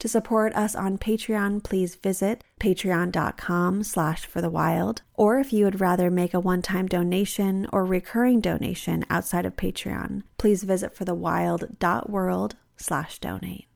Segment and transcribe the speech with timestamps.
[0.00, 5.02] To support us on Patreon, please visit patreon.com slash for the wild.
[5.14, 10.22] Or if you would rather make a one-time donation or recurring donation outside of Patreon,
[10.36, 13.66] please visit forthewild.world slash donate.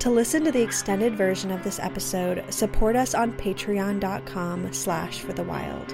[0.00, 5.32] To listen to the extended version of this episode, support us on patreon.com slash for
[5.32, 5.92] the wild.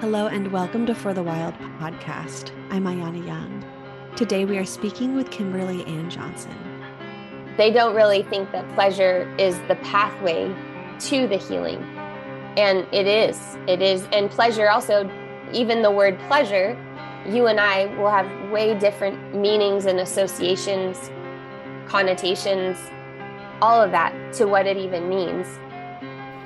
[0.00, 2.52] Hello and welcome to For the Wild podcast.
[2.70, 3.79] I'm Ayana Young.
[4.16, 6.54] Today we are speaking with Kimberly Ann Johnson.
[7.56, 10.54] They don't really think that pleasure is the pathway
[10.98, 11.82] to the healing.
[12.58, 13.56] And it is.
[13.66, 14.06] It is.
[14.12, 15.10] And pleasure also,
[15.52, 16.76] even the word pleasure,
[17.26, 21.10] you and I will have way different meanings and associations,
[21.86, 22.76] connotations,
[23.62, 25.46] all of that to what it even means.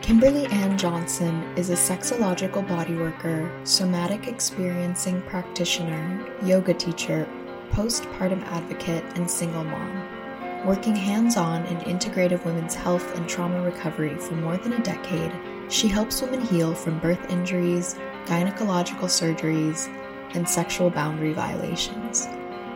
[0.03, 7.27] Kimberly Ann Johnson is a sexological bodyworker, somatic experiencing practitioner, yoga teacher,
[7.75, 10.64] postpartum advocate, and single mom.
[10.64, 15.33] Working hands on in integrative women's health and trauma recovery for more than a decade,
[15.69, 19.89] she helps women heal from birth injuries, gynecological surgeries,
[20.34, 22.28] and sexual boundary violations.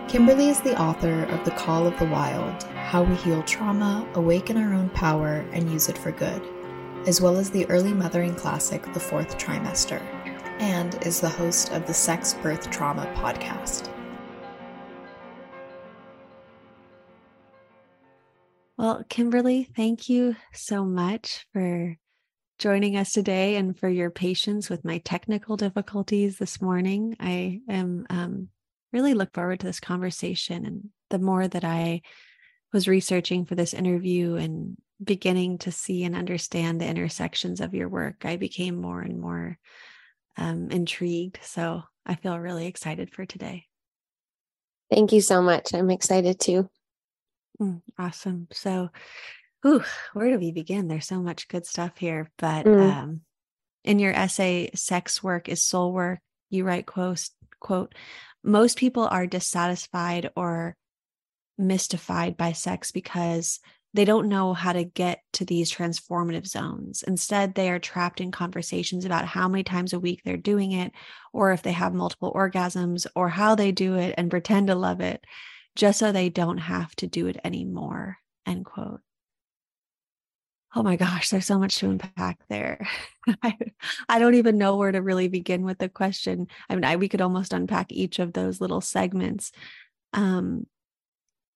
[0.09, 4.57] Kimberly is the author of The Call of the Wild How We Heal Trauma, Awaken
[4.57, 6.43] Our Own Power, and Use It for Good,
[7.07, 10.03] as well as the early mothering classic The Fourth Trimester,
[10.61, 13.91] and is the host of the Sex Birth Trauma podcast.
[18.79, 21.97] Well, Kimberly, thank you so much for
[22.61, 27.17] joining us today and for your patience with my technical difficulties this morning.
[27.19, 28.49] I am um,
[28.93, 30.65] really look forward to this conversation.
[30.65, 32.03] And the more that I
[32.73, 37.89] was researching for this interview and beginning to see and understand the intersections of your
[37.89, 39.59] work, I became more and more
[40.37, 41.41] um, intrigued.
[41.43, 43.65] So I feel really excited for today.
[44.89, 45.75] Thank you so much.
[45.75, 46.71] I'm excited too.
[47.61, 48.49] Mm, awesome.
[48.53, 48.91] So,
[49.67, 49.83] ooh,
[50.13, 50.89] where do we begin?
[50.89, 52.31] There's so much good stuff here.
[52.39, 52.93] But mm.
[52.93, 53.21] um,
[53.85, 56.21] in your essay, Sex Work is Soul Work,
[56.51, 57.29] you write, quote,
[57.61, 57.95] quote,
[58.45, 60.77] most people are dissatisfied or
[61.59, 63.59] mystified by sex because
[63.95, 67.03] they don't know how to get to these transformative zones.
[67.03, 70.93] Instead, they are trapped in conversations about how many times a week they're doing it,
[71.33, 75.01] or if they have multiple orgasms, or how they do it and pretend to love
[75.01, 75.25] it
[75.79, 78.19] just so they don't have to do it anymore.
[78.45, 79.01] End quote.
[80.75, 82.87] Oh my gosh, there's so much to unpack there.
[83.43, 83.57] I,
[84.09, 86.49] I don't even know where to really begin with the question.
[86.69, 89.53] I mean, I, we could almost unpack each of those little segments.
[90.13, 90.67] Um,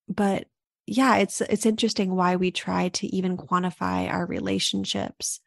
[0.09, 0.47] but
[0.87, 5.41] yeah, it's it's interesting why we try to even quantify our relationships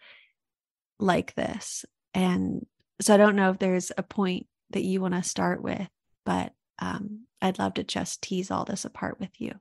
[1.00, 1.86] like this.
[2.14, 2.66] And
[3.02, 5.88] so I don't know if there's a point that you want to start with,
[6.26, 9.54] but um, I'd love to just tease all this apart with you.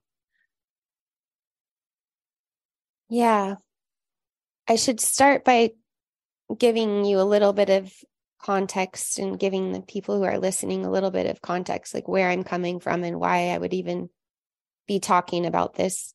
[3.08, 3.56] Yeah.
[4.66, 5.72] I should start by
[6.58, 7.92] giving you a little bit of
[8.40, 12.28] context and giving the people who are listening a little bit of context, like where
[12.28, 14.10] I'm coming from and why I would even
[14.86, 16.14] be talking about this.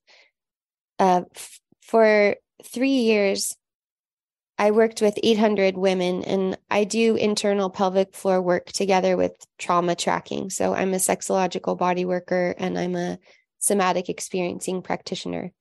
[1.00, 3.56] Uh, f- for three years,
[4.60, 9.96] I worked with 800 women and I do internal pelvic floor work together with trauma
[9.96, 10.50] tracking.
[10.50, 13.20] So I'm a sexological body worker and I'm a
[13.60, 15.54] somatic experiencing practitioner.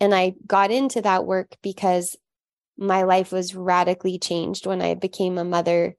[0.00, 2.16] And I got into that work because
[2.78, 5.94] my life was radically changed when I became a mother.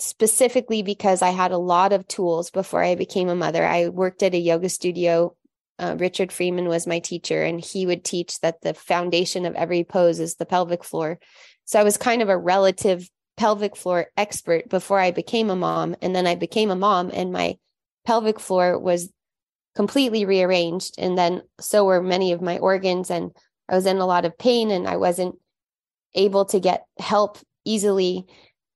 [0.00, 3.64] Specifically, because I had a lot of tools before I became a mother.
[3.64, 5.36] I worked at a yoga studio
[5.78, 9.84] uh, Richard Freeman was my teacher, and he would teach that the foundation of every
[9.84, 11.18] pose is the pelvic floor.
[11.64, 15.94] So I was kind of a relative pelvic floor expert before I became a mom.
[16.02, 17.56] And then I became a mom, and my
[18.04, 19.12] pelvic floor was
[19.76, 20.96] completely rearranged.
[20.98, 23.30] And then so were many of my organs, and
[23.68, 25.36] I was in a lot of pain, and I wasn't
[26.14, 28.26] able to get help easily.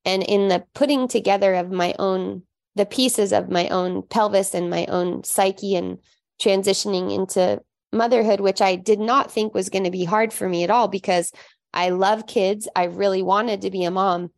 [0.05, 2.43] And in the putting together of my own,
[2.75, 5.97] the pieces of my own pelvis and my own psyche and
[6.41, 10.63] transitioning into motherhood, which I did not think was going to be hard for me
[10.63, 11.31] at all because
[11.73, 12.67] I love kids.
[12.75, 14.31] I really wanted to be a mom.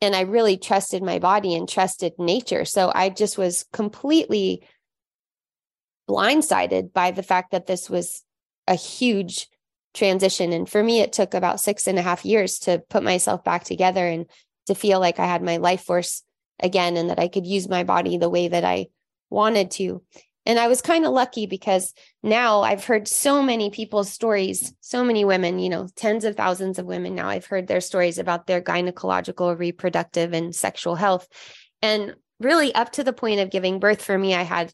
[0.00, 2.64] and I really trusted my body and trusted nature.
[2.64, 4.66] So I just was completely
[6.08, 8.24] blindsided by the fact that this was
[8.66, 9.46] a huge
[9.92, 10.52] transition.
[10.52, 13.64] And for me, it took about six and a half years to put myself back
[13.64, 14.26] together and
[14.66, 16.22] to feel like I had my life force
[16.60, 18.86] again and that I could use my body the way that I
[19.28, 20.02] wanted to.
[20.46, 21.92] And I was kind of lucky because
[22.22, 26.78] now I've heard so many people's stories, so many women, you know, tens of thousands
[26.78, 27.28] of women now.
[27.28, 31.28] I've heard their stories about their gynecological, reproductive, and sexual health.
[31.82, 34.72] And really, up to the point of giving birth for me, I had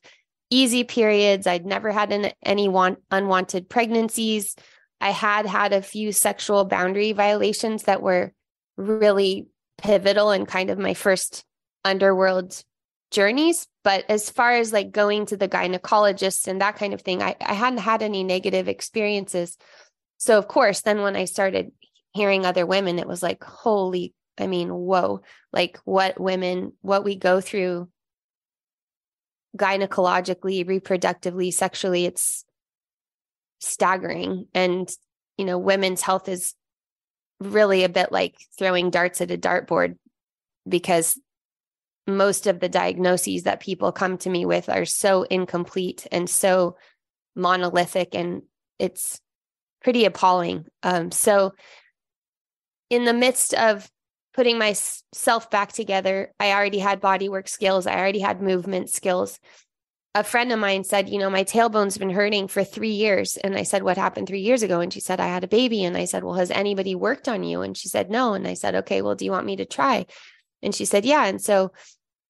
[0.51, 1.47] easy periods.
[1.47, 4.55] I'd never had an, any want, unwanted pregnancies.
[5.01, 8.33] I had had a few sexual boundary violations that were
[8.77, 9.49] really
[9.79, 11.45] pivotal and kind of my first
[11.85, 12.63] underworld
[13.11, 13.67] journeys.
[13.85, 17.37] But as far as like going to the gynecologist and that kind of thing, I,
[17.41, 19.57] I hadn't had any negative experiences.
[20.19, 21.73] So, of course, then when I started
[22.13, 25.21] hearing other women, it was like, holy, I mean, whoa,
[25.53, 27.89] like what women, what we go through
[29.57, 32.45] gynecologically, reproductively, sexually, it's
[33.61, 34.47] staggering.
[34.55, 34.91] And,
[35.37, 36.55] you know, women's health is
[37.41, 39.97] really a bit like throwing darts at a dartboard
[40.69, 41.19] because
[42.07, 46.77] most of the diagnoses that people come to me with are so incomplete and so
[47.35, 48.43] monolithic and
[48.79, 49.21] it's
[49.83, 51.53] pretty appalling um, so
[52.91, 53.91] in the midst of
[54.35, 59.39] putting myself back together i already had body work skills i already had movement skills
[60.17, 63.37] a friend of mine said, You know, my tailbone's been hurting for three years.
[63.37, 64.81] And I said, What happened three years ago?
[64.81, 65.85] And she said, I had a baby.
[65.85, 67.61] And I said, Well, has anybody worked on you?
[67.61, 68.33] And she said, No.
[68.33, 70.07] And I said, Okay, well, do you want me to try?
[70.63, 71.27] And she said, Yeah.
[71.27, 71.73] And so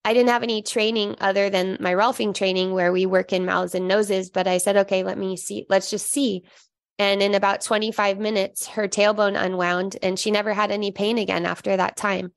[0.07, 3.75] I didn't have any training other than my Rolfing training where we work in mouths
[3.75, 4.29] and noses.
[4.29, 6.45] But I said, Okay, let me see, let's just see.
[6.97, 11.45] And in about 25 minutes, her tailbone unwound and she never had any pain again
[11.45, 12.31] after that time.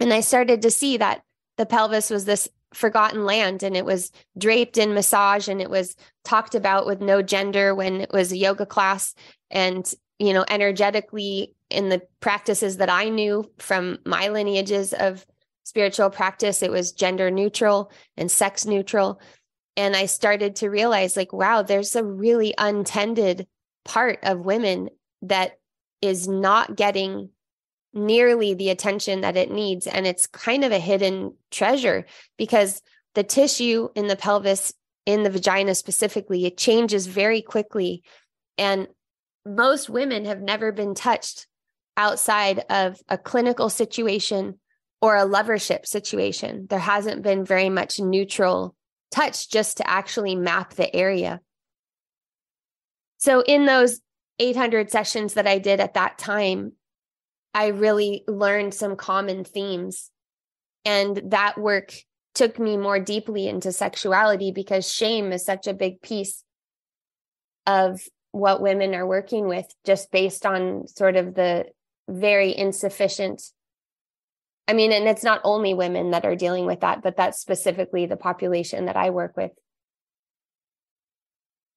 [0.00, 1.24] And I started to see that
[1.58, 5.94] the pelvis was this forgotten land and it was draped in massage and it was
[6.24, 9.14] talked about with no gender when it was a yoga class
[9.50, 15.24] and you know energetically in the practices that i knew from my lineages of
[15.66, 19.20] spiritual practice it was gender neutral and sex neutral
[19.76, 23.46] and i started to realize like wow there's a really untended
[23.84, 24.88] part of women
[25.22, 25.58] that
[26.02, 27.30] is not getting
[27.96, 29.86] nearly the attention that it needs.
[29.86, 32.04] And it's kind of a hidden treasure
[32.36, 32.82] because
[33.14, 34.74] the tissue in the pelvis,
[35.06, 38.02] in the vagina specifically, it changes very quickly.
[38.58, 38.86] And
[39.46, 41.46] most women have never been touched
[41.96, 44.58] outside of a clinical situation
[45.00, 46.66] or a lovership situation.
[46.68, 48.74] There hasn't been very much neutral
[49.10, 51.40] touch just to actually map the area.
[53.18, 54.00] So, in those
[54.38, 56.72] 800 sessions that I did at that time,
[57.54, 60.10] I really learned some common themes.
[60.84, 61.94] And that work
[62.34, 66.44] took me more deeply into sexuality because shame is such a big piece
[67.66, 68.00] of
[68.32, 71.64] what women are working with, just based on sort of the
[72.08, 73.42] very insufficient.
[74.68, 78.06] I mean, and it's not only women that are dealing with that, but that's specifically
[78.06, 79.52] the population that I work with.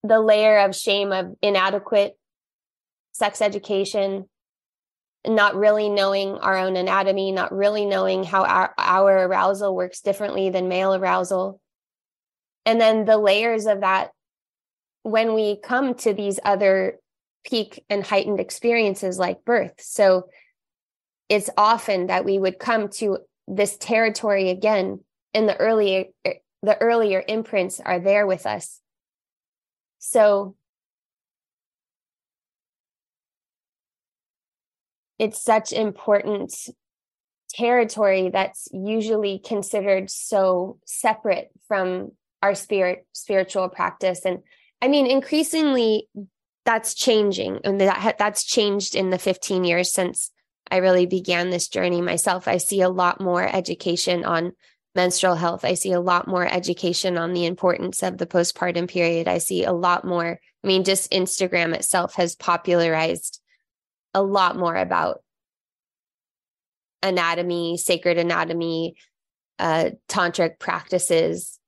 [0.03, 2.17] The layer of shame of inadequate
[3.11, 4.27] sex education,
[5.27, 10.49] not really knowing our own anatomy, not really knowing how our, our arousal works differently
[10.49, 11.61] than male arousal.
[12.65, 14.11] And then the layers of that
[15.03, 16.97] when we come to these other
[17.43, 19.75] peak and heightened experiences like birth.
[19.79, 20.29] So
[21.29, 24.99] it's often that we would come to this territory again
[25.33, 28.81] and the earlier eh, the earlier imprints are there with us.
[29.99, 30.55] So
[35.17, 36.53] it's such important
[37.49, 44.39] territory that's usually considered so separate from our spirit spiritual practice and
[44.83, 46.07] i mean increasingly
[46.63, 50.31] that's changing and that that's changed in the 15 years since
[50.71, 54.51] i really began this journey myself i see a lot more education on
[54.95, 59.27] menstrual health i see a lot more education on the importance of the postpartum period
[59.27, 63.39] i see a lot more i mean just instagram itself has popularized
[64.13, 65.21] a lot more about
[67.01, 68.95] anatomy, sacred anatomy,
[69.57, 71.59] uh, tantric practices.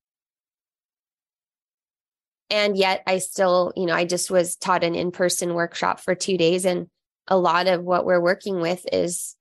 [2.50, 6.16] And yet, I still, you know, I just was taught an in person workshop for
[6.16, 6.66] two days.
[6.66, 6.88] And
[7.28, 9.36] a lot of what we're working with is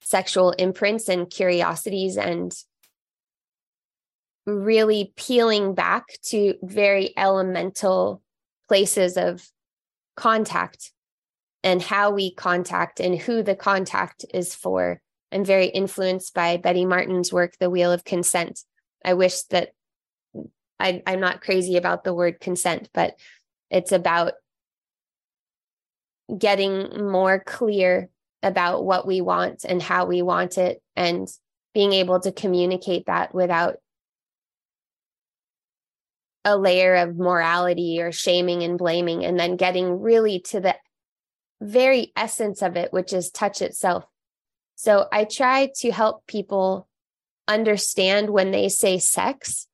[0.00, 2.54] sexual imprints and curiosities and
[4.46, 8.22] really peeling back to very elemental
[8.68, 9.46] places of
[10.16, 10.92] contact
[11.62, 16.86] and how we contact and who the contact is for I'm very influenced by Betty
[16.86, 18.60] Martin's work, The Wheel of Consent.
[19.04, 19.70] I wish that
[20.80, 23.18] I, I'm not crazy about the word consent, but
[23.70, 24.34] it's about
[26.36, 28.10] getting more clear
[28.42, 31.28] about what we want and how we want it and
[31.74, 33.76] being able to communicate that without
[36.44, 40.76] a layer of morality or shaming and blaming and then getting really to the
[41.60, 44.04] very essence of it which is touch itself.
[44.76, 46.88] So i try to help people
[47.48, 49.66] understand when they say sex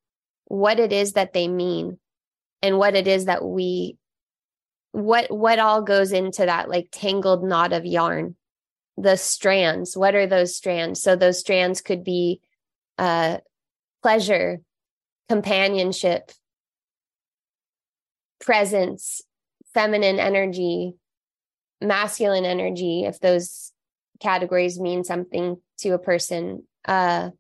[0.47, 1.99] what it is that they mean
[2.63, 3.99] and what it is that we
[4.95, 8.37] what what all goes into that like tangled knot of yarn?
[8.97, 11.03] The strands what are those strands?
[11.03, 12.41] So those strands could be
[12.97, 13.39] uh
[14.03, 14.61] pleasure
[15.29, 16.31] companionship
[18.41, 19.21] presence
[19.73, 20.95] feminine energy
[21.81, 23.73] masculine energy if those
[24.21, 26.63] categories mean something to a person.
[26.85, 27.31] Uh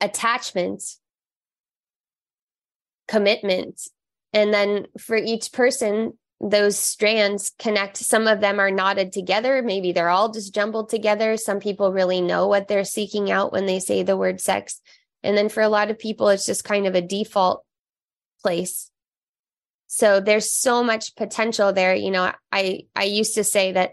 [0.00, 0.84] attachment
[3.08, 3.80] commitment
[4.32, 7.98] and then for each person those strands connect.
[7.98, 9.62] Some of them are knotted together.
[9.62, 11.36] Maybe they're all just jumbled together.
[11.36, 14.80] Some people really know what they're seeking out when they say the word sex.
[15.22, 17.62] And then for a lot of people, it's just kind of a default
[18.42, 18.90] place.
[19.86, 21.94] So there's so much potential there.
[21.94, 23.92] You know, I I used to say that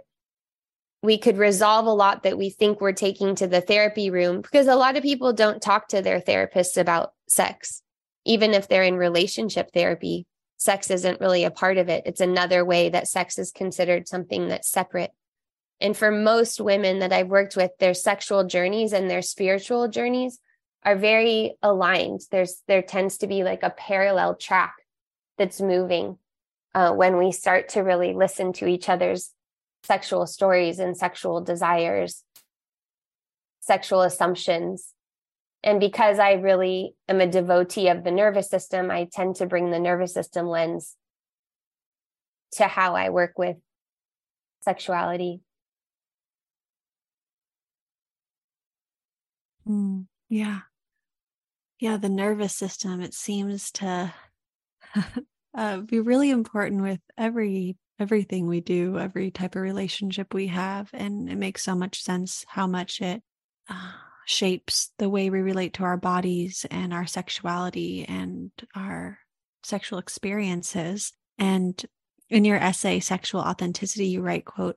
[1.04, 4.68] we could resolve a lot that we think we're taking to the therapy room because
[4.68, 7.82] a lot of people don't talk to their therapists about sex,
[8.28, 10.26] even if they're in relationship therapy
[10.58, 12.04] sex isn't really a part of it.
[12.06, 15.12] It's another way that sex is considered something that's separate.
[15.80, 20.40] And for most women that I've worked with, their sexual journeys and their spiritual journeys
[20.84, 22.22] are very aligned.
[22.32, 24.74] There's there tends to be like a parallel track
[25.38, 26.18] that's moving
[26.74, 29.34] uh, when we start to really listen to each other's
[29.84, 32.24] sexual stories and sexual desires,
[33.60, 34.94] sexual assumptions,
[35.64, 39.72] and because I really am a devotee of the nervous system, I tend to bring
[39.72, 40.96] the nervous system lens
[42.54, 43.58] to how I work with
[44.62, 45.42] sexuality.
[49.68, 50.62] Mm, yeah.
[51.80, 54.14] Yeah, the nervous system, it seems to
[55.58, 60.90] uh, be really important with every everything we do, every type of relationship we have.
[60.94, 63.24] And it makes so much sense how much it
[63.70, 63.92] uh,
[64.28, 69.18] shapes the way we relate to our bodies and our sexuality and our
[69.64, 71.14] sexual experiences.
[71.40, 71.82] And
[72.30, 74.76] in your essay, Sexual Authenticity, you write, quote,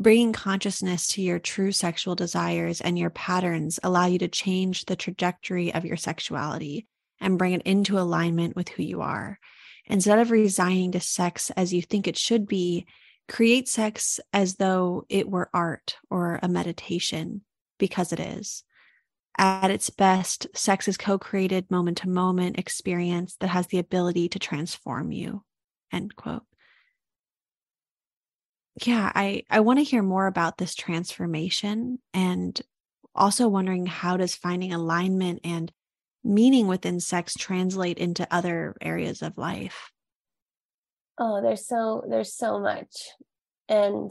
[0.00, 4.96] bringing consciousness to your true sexual desires and your patterns allow you to change the
[4.96, 6.88] trajectory of your sexuality
[7.20, 9.38] and bring it into alignment with who you are.
[9.86, 12.86] Instead of resigning to sex as you think it should be,
[13.28, 17.42] create sex as though it were art or a meditation,
[17.78, 18.64] because it is
[19.38, 24.28] at its best, sex is co created moment to moment experience that has the ability
[24.30, 25.44] to transform you.
[25.92, 26.42] End quote.
[28.84, 32.60] Yeah, I, I want to hear more about this transformation and
[33.14, 35.72] also wondering how does finding alignment and
[36.22, 39.90] meaning within sex translate into other areas of life?
[41.18, 43.08] Oh, there's so there's so much.
[43.68, 44.10] And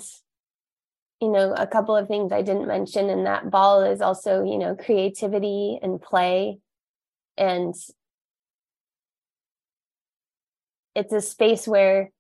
[1.22, 4.58] you know, a couple of things I didn't mention in that ball is also, you
[4.58, 6.60] know, creativity and play.
[7.38, 7.76] And
[10.96, 12.12] it's a space where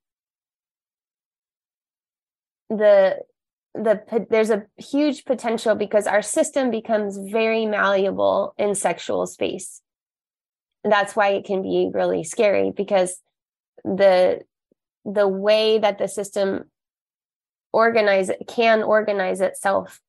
[2.70, 3.18] the
[3.76, 9.82] the there's a huge potential because our system becomes very malleable in sexual space.
[10.84, 13.22] that's why it can be really scary because
[13.84, 14.42] the
[15.06, 16.64] the way that the system
[17.72, 20.00] organize can organize itself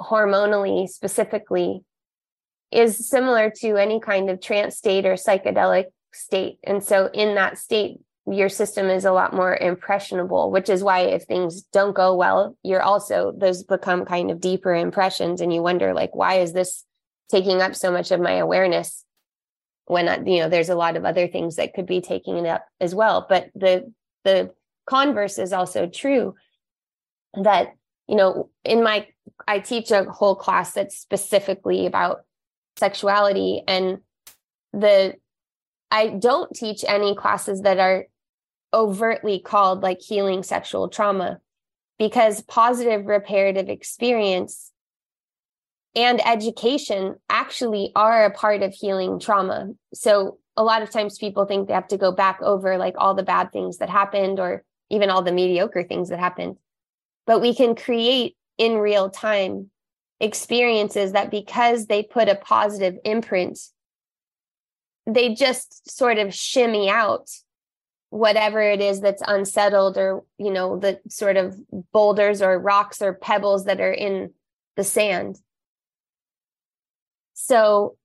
[0.00, 1.84] hormonally specifically
[2.70, 6.58] is similar to any kind of trance state or psychedelic state.
[6.64, 11.00] And so in that state your system is a lot more impressionable which is why
[11.00, 15.60] if things don't go well you're also those become kind of deeper impressions and you
[15.60, 16.84] wonder like why is this
[17.28, 19.04] taking up so much of my awareness
[19.86, 22.46] when I, you know there's a lot of other things that could be taking it
[22.46, 23.26] up as well.
[23.28, 23.92] But the
[24.24, 24.52] the
[24.86, 26.34] converse is also true
[27.42, 27.74] that
[28.08, 29.06] you know in my
[29.46, 32.24] i teach a whole class that's specifically about
[32.76, 33.98] sexuality and
[34.72, 35.14] the
[35.90, 38.06] i don't teach any classes that are
[38.74, 41.38] overtly called like healing sexual trauma
[41.98, 44.72] because positive reparative experience
[45.94, 49.72] and education actually are a part of healing trauma.
[49.92, 53.14] So a lot of times people think they have to go back over like all
[53.14, 56.56] the bad things that happened or even all the mediocre things that happened.
[57.26, 59.70] But we can create in real time
[60.20, 63.58] experiences that because they put a positive imprint,
[65.06, 67.28] they just sort of shimmy out
[68.10, 71.56] whatever it is that's unsettled or, you know, the sort of
[71.92, 74.30] boulders or rocks or pebbles that are in
[74.76, 75.38] the sand.
[77.32, 77.96] So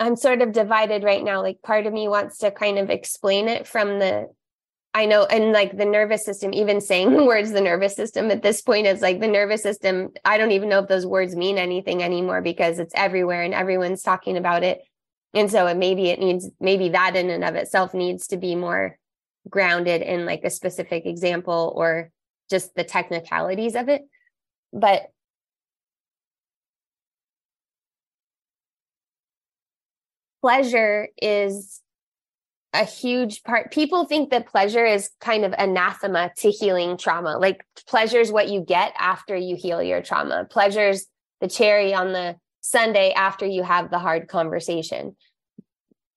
[0.00, 1.42] I'm sort of divided right now.
[1.42, 4.28] Like part of me wants to kind of explain it from the
[4.92, 8.42] I know, and like the nervous system, even saying the words the nervous system at
[8.42, 10.08] this point is like the nervous system.
[10.24, 14.02] I don't even know if those words mean anything anymore because it's everywhere and everyone's
[14.02, 14.80] talking about it.
[15.32, 18.56] And so it, maybe it needs, maybe that in and of itself needs to be
[18.56, 18.98] more
[19.48, 22.10] grounded in like a specific example or
[22.50, 24.02] just the technicalities of it.
[24.72, 25.02] But
[30.40, 31.80] pleasure is
[32.72, 33.72] a huge part.
[33.72, 37.36] People think that pleasure is kind of anathema to healing trauma.
[37.38, 40.46] Like pleasure is what you get after you heal your trauma.
[40.48, 41.06] Pleasure's
[41.40, 45.16] the cherry on the sundae after you have the hard conversation.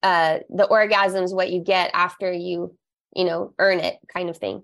[0.02, 2.76] Uh, the orgasm is what you get after you,
[3.16, 4.62] you know, earn it, kind of thing.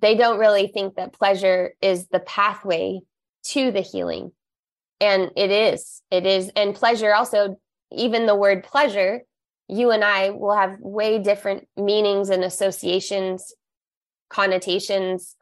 [0.00, 3.00] They don't really think that pleasure is the pathway
[3.48, 4.32] to the healing.
[5.00, 6.02] And it is.
[6.10, 6.50] It is.
[6.56, 7.58] And pleasure also,
[7.94, 9.22] even the word pleasure
[9.72, 13.54] you and I will have way different meanings and associations,
[14.28, 15.34] connotations,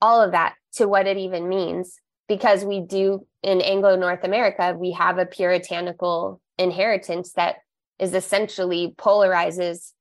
[0.00, 2.00] all of that to what it even means.
[2.28, 7.56] Because we do in Anglo North America, we have a puritanical inheritance that
[7.98, 9.92] is essentially polarizes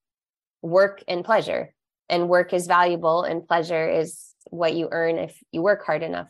[0.61, 1.73] work and pleasure.
[2.09, 6.29] And work is valuable, and pleasure is what you earn if you work hard enough.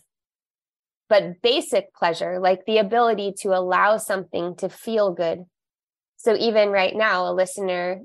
[1.09, 5.45] But basic pleasure, like the ability to allow something to feel good,
[6.17, 8.01] so even right now, a listener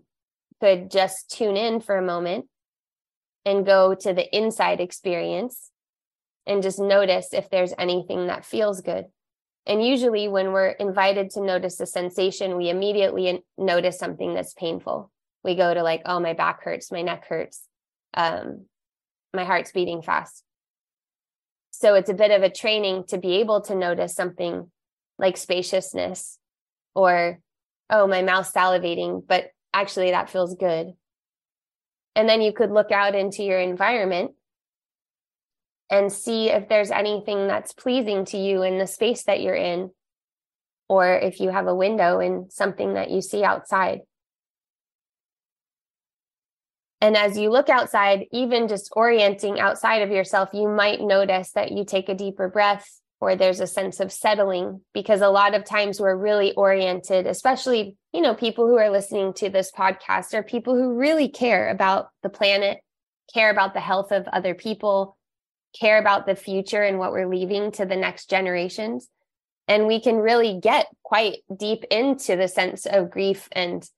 [0.61, 2.47] could just tune in for a moment
[3.45, 5.71] and go to the inside experience
[6.47, 9.07] and just notice if there's anything that feels good.
[9.67, 15.11] And usually, when we're invited to notice a sensation, we immediately notice something that's painful.
[15.43, 17.67] We go to, like, oh, my back hurts, my neck hurts,
[18.15, 18.67] um,
[19.33, 20.45] my heart's beating fast.
[21.83, 24.71] So it's a bit of a training to be able to notice something
[25.19, 26.39] like spaciousness
[26.95, 27.41] or
[27.91, 30.93] oh, my mouth's salivating, but actually that feels good.
[32.15, 34.31] And then you could look out into your environment
[35.91, 39.91] and see if there's anything that's pleasing to you in the space that you're in,
[40.89, 44.03] or if you have a window and something that you see outside.
[47.03, 51.73] And as you look outside, even just orienting outside of yourself, you might notice that
[51.73, 52.89] you take a deeper breath
[53.21, 57.97] or there's a sense of settling because a lot of times we're really oriented especially
[58.13, 62.09] you know people who are listening to this podcast are people who really care about
[62.25, 62.81] the planet
[63.33, 65.17] care about the health of other people
[65.73, 69.09] care about the future and what we're leaving to the next generations.
[69.69, 73.89] And we can really get quite deep into the sense of grief and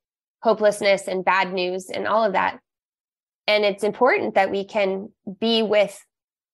[0.43, 2.61] hopelessness and bad news and all of that
[3.47, 6.05] and it's important that we can be with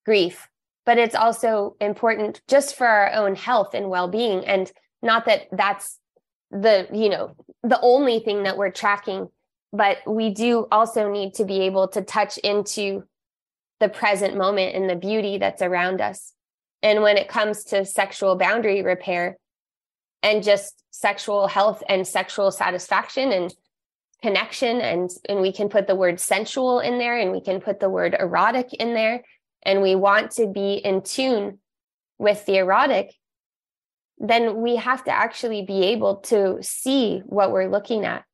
[0.05, 0.49] grief
[0.91, 4.45] but it's also important just for our own health and well-being.
[4.45, 4.71] And
[5.03, 5.99] not that that's
[6.51, 9.29] the you know the only thing that we're tracking
[9.73, 13.05] but we do also need to be able to touch into
[13.79, 16.33] the present moment and the beauty that's around us.
[16.83, 19.37] And when it comes to sexual boundary repair
[20.25, 23.55] and just sexual health and sexual satisfaction and
[24.23, 27.81] connection and and we can put the word sensual in there and we can put
[27.81, 29.23] the word erotic in there
[29.63, 31.59] and we want to be in tune
[32.19, 33.15] with the erotic,
[34.19, 38.25] then we have to actually be able to see what we're looking at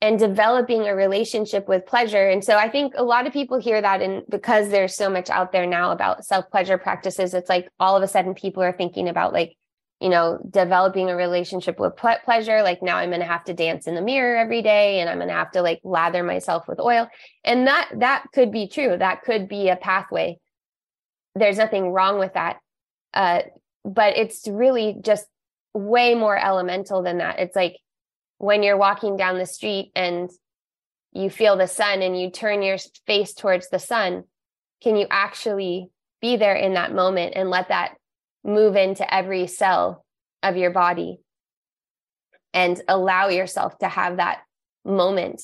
[0.00, 2.28] and developing a relationship with pleasure.
[2.28, 5.28] And so I think a lot of people hear that and because there's so much
[5.28, 9.08] out there now about self-pleasure practices, it's like all of a sudden people are thinking
[9.08, 9.56] about like
[10.00, 12.62] you know, developing a relationship with ple- pleasure.
[12.62, 15.18] Like now I'm going to have to dance in the mirror every day and I'm
[15.18, 17.08] going to have to like lather myself with oil.
[17.44, 18.96] And that, that could be true.
[18.96, 20.38] That could be a pathway.
[21.34, 22.58] There's nothing wrong with that.
[23.12, 23.42] Uh,
[23.84, 25.26] but it's really just
[25.74, 27.40] way more elemental than that.
[27.40, 27.76] It's like
[28.38, 30.30] when you're walking down the street and
[31.12, 34.24] you feel the sun and you turn your face towards the sun,
[34.80, 37.94] can you actually be there in that moment and let that
[38.48, 40.04] move into every cell
[40.42, 41.20] of your body
[42.54, 44.40] and allow yourself to have that
[44.84, 45.42] moment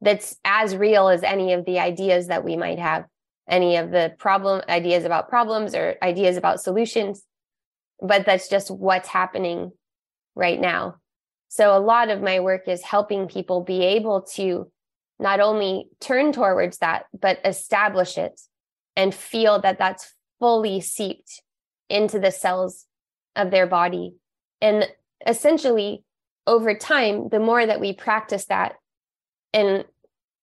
[0.00, 3.04] that's as real as any of the ideas that we might have
[3.48, 7.22] any of the problem ideas about problems or ideas about solutions.
[8.00, 9.72] But that's just what's happening
[10.34, 10.96] right now.
[11.48, 14.70] So a lot of my work is helping people be able to
[15.18, 18.40] not only turn towards that, but establish it
[18.96, 21.42] and feel that that's fully seeped
[21.90, 22.86] into the cells
[23.36, 24.14] of their body.
[24.60, 24.88] And
[25.26, 26.04] essentially,
[26.46, 28.76] over time, the more that we practice that,
[29.52, 29.84] and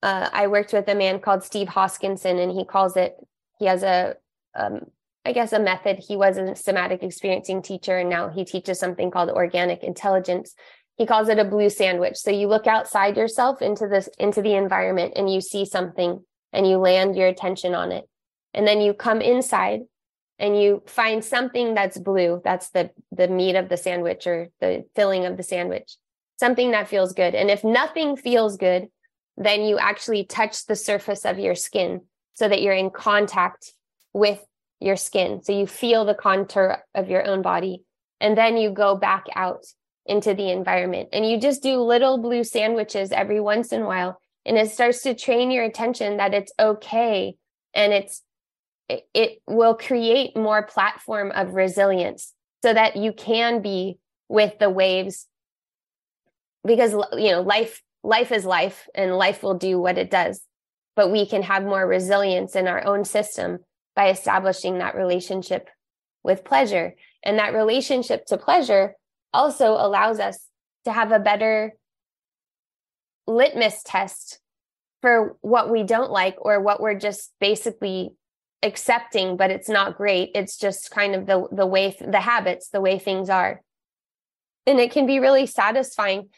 [0.03, 3.15] uh, I worked with a man called Steve Hoskinson, and he calls it,
[3.59, 4.15] he has a,
[4.55, 4.85] um,
[5.25, 5.97] I guess, a method.
[5.97, 10.53] He was a somatic experiencing teacher, and now he teaches something called organic intelligence.
[10.97, 12.17] He calls it a blue sandwich.
[12.17, 16.67] So you look outside yourself into this, into the environment, and you see something, and
[16.67, 18.05] you land your attention on it.
[18.53, 19.81] And then you come inside
[20.39, 24.85] and you find something that's blue that's the the meat of the sandwich or the
[24.95, 25.95] filling of the sandwich
[26.39, 27.33] something that feels good.
[27.33, 28.87] And if nothing feels good
[29.39, 32.01] then you actually touch the surface of your skin
[32.33, 33.71] so that you're in contact
[34.11, 34.43] with
[34.79, 35.43] your skin.
[35.43, 37.83] So you feel the contour of your own body
[38.19, 39.63] and then you go back out
[40.07, 41.09] into the environment.
[41.13, 45.03] And you just do little blue sandwiches every once in a while and it starts
[45.03, 47.35] to train your attention that it's okay
[47.73, 48.23] and it's
[48.89, 55.27] it will create more platform of resilience so that you can be with the waves.
[56.65, 60.41] Because you know life life is life and life will do what it does.
[60.95, 63.59] But we can have more resilience in our own system
[63.95, 65.69] by establishing that relationship
[66.23, 66.95] with pleasure.
[67.23, 68.95] And that relationship to pleasure
[69.33, 70.47] also allows us
[70.85, 71.73] to have a better
[73.27, 74.39] litmus test
[75.01, 78.11] for what we don't like or what we're just basically
[78.63, 80.31] accepting but it's not great.
[80.33, 83.61] It's just kind of the the way the habits the way things are.
[84.65, 86.29] And it can be really satisfying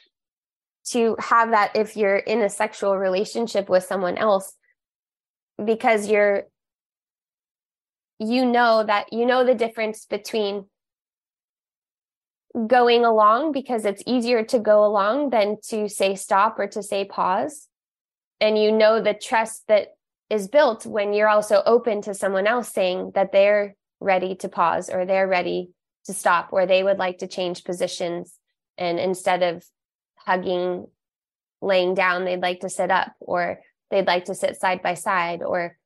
[0.89, 4.53] to have that if you're in a sexual relationship with someone else
[5.63, 6.43] because you're
[8.19, 10.65] you know that you know the difference between
[12.67, 17.05] going along because it's easier to go along than to say stop or to say
[17.05, 17.67] pause.
[18.41, 19.89] And you know the trust that
[20.29, 24.89] is built when you're also open to someone else saying that they're ready to pause
[24.89, 25.71] or they're ready
[26.05, 28.37] to stop or they would like to change positions.
[28.77, 29.65] And instead of
[30.17, 30.87] hugging
[31.61, 33.59] laying down they'd like to sit up or
[33.91, 35.77] they'd like to sit side by side or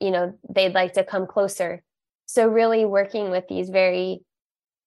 [0.00, 1.82] you know they'd like to come closer.
[2.26, 4.20] So really working with these very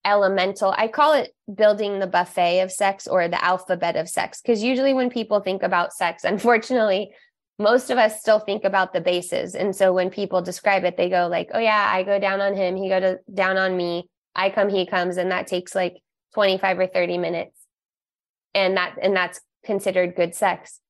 [0.04, 4.40] elemental i call it building the buffet of sex or the alphabet of sex.
[4.40, 7.12] Because usually when people think about sex unfortunately
[7.58, 9.54] most of us still think about the bases.
[9.54, 12.54] And so when people describe it they go like oh yeah i go down on
[12.54, 15.96] him he go to, down on me i come he comes and that takes like
[16.34, 17.56] 25 or 30 minutes.
[18.54, 20.80] And that and that's considered good sex.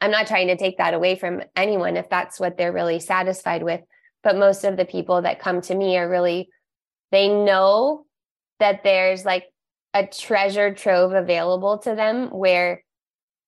[0.00, 3.62] I'm not trying to take that away from anyone if that's what they're really satisfied
[3.62, 3.80] with
[4.24, 6.48] but most of the people that come to me are really
[7.12, 8.04] they know
[8.58, 9.44] that there's like
[9.92, 12.82] a treasure trove available to them where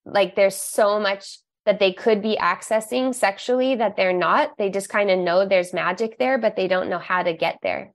[0.04, 4.56] like there's so much that they could be accessing sexually that they're not.
[4.56, 7.58] They just kind of know there's magic there, but they don't know how to get
[7.62, 7.92] there.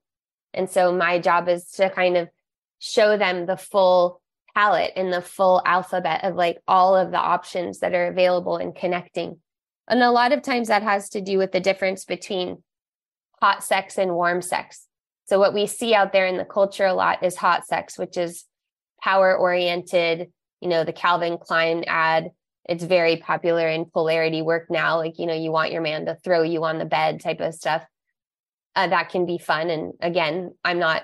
[0.53, 2.29] And so my job is to kind of
[2.79, 4.21] show them the full
[4.53, 8.73] palette and the full alphabet of like all of the options that are available in
[8.73, 9.37] connecting.
[9.87, 12.61] And a lot of times that has to do with the difference between
[13.41, 14.85] hot sex and warm sex.
[15.25, 18.17] So what we see out there in the culture a lot is hot sex, which
[18.17, 18.43] is
[19.01, 20.29] power oriented,
[20.59, 22.31] you know, the Calvin Klein ad
[22.65, 26.15] it's very popular in polarity work now like you know you want your man to
[26.15, 27.83] throw you on the bed type of stuff
[28.75, 31.03] uh, that can be fun and again i'm not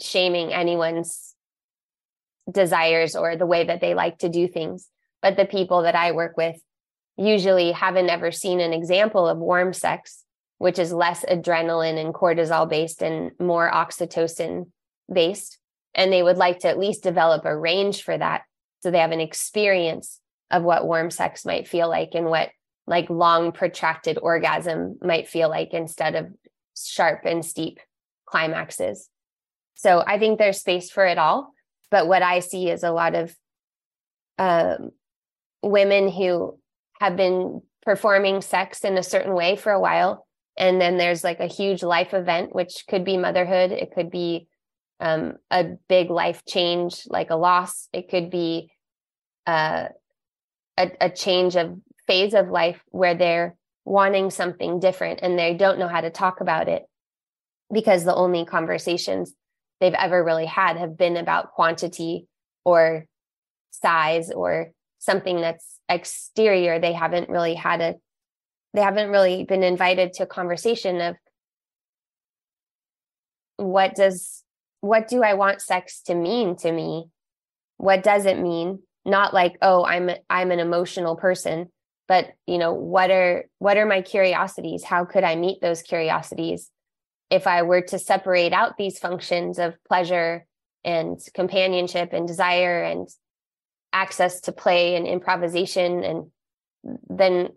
[0.00, 1.34] shaming anyone's
[2.50, 4.88] desires or the way that they like to do things
[5.22, 6.56] but the people that i work with
[7.16, 10.24] usually haven't ever seen an example of warm sex
[10.58, 14.66] which is less adrenaline and cortisol based and more oxytocin
[15.12, 15.58] based
[15.94, 18.42] and they would like to at least develop a range for that
[18.80, 22.50] so they have an experience of what warm sex might feel like and what
[22.86, 26.28] like long protracted orgasm might feel like instead of
[26.76, 27.80] sharp and steep
[28.26, 29.08] climaxes.
[29.74, 31.52] So I think there's space for it all.
[31.90, 33.34] But what I see is a lot of
[34.38, 34.90] um,
[35.62, 36.58] women who
[37.00, 40.26] have been performing sex in a certain way for a while.
[40.58, 43.72] And then there's like a huge life event, which could be motherhood.
[43.72, 44.48] It could be
[45.00, 47.88] um, a big life change, like a loss.
[47.92, 48.70] It could be
[49.46, 49.88] uh,
[50.76, 55.78] a, a change of phase of life where they're wanting something different and they don't
[55.78, 56.82] know how to talk about it
[57.72, 59.32] because the only conversations
[59.80, 62.26] they've ever really had have been about quantity
[62.64, 63.06] or
[63.70, 67.94] size or something that's exterior they haven't really had a
[68.74, 71.16] they haven't really been invited to a conversation of
[73.56, 74.42] what does
[74.80, 77.06] what do i want sex to mean to me?
[77.78, 78.80] What does it mean?
[79.04, 81.70] Not like oh i'm i'm an emotional person
[82.08, 84.84] but you know what are what are my curiosities?
[84.84, 86.70] How could i meet those curiosities?
[87.30, 90.46] If i were to separate out these functions of pleasure
[90.84, 93.08] and companionship and desire and
[93.92, 96.26] access to play and improvisation and
[97.08, 97.48] then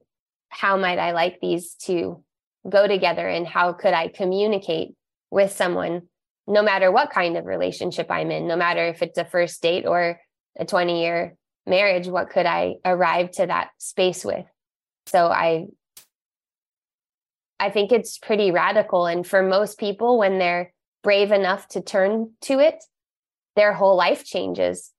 [0.50, 2.24] how might i like these to
[2.68, 3.28] go together?
[3.28, 4.96] And how could i communicate
[5.30, 6.04] with someone
[6.50, 9.86] no matter what kind of relationship i'm in no matter if it's a first date
[9.86, 10.20] or
[10.60, 14.46] a 20 year marriage what could i arrive to that space with?
[15.06, 15.68] So i
[17.60, 19.06] i think it's pretty radical.
[19.06, 22.84] And for most people when they're brave enough to turn to it
[23.56, 24.92] their whole life changes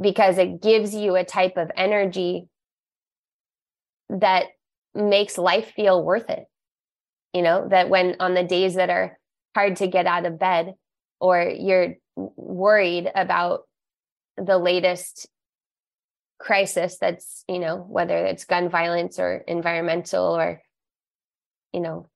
[0.00, 2.48] because it gives you a type of energy
[4.08, 4.46] that
[4.94, 6.44] makes life feel worth it.
[7.32, 9.18] You know that when on the days that are
[9.54, 10.74] hard to get out of bed
[11.20, 13.62] or you're worried about
[14.36, 15.28] the latest
[16.38, 20.60] crisis that's you know whether it's gun violence or environmental or
[21.72, 22.06] you know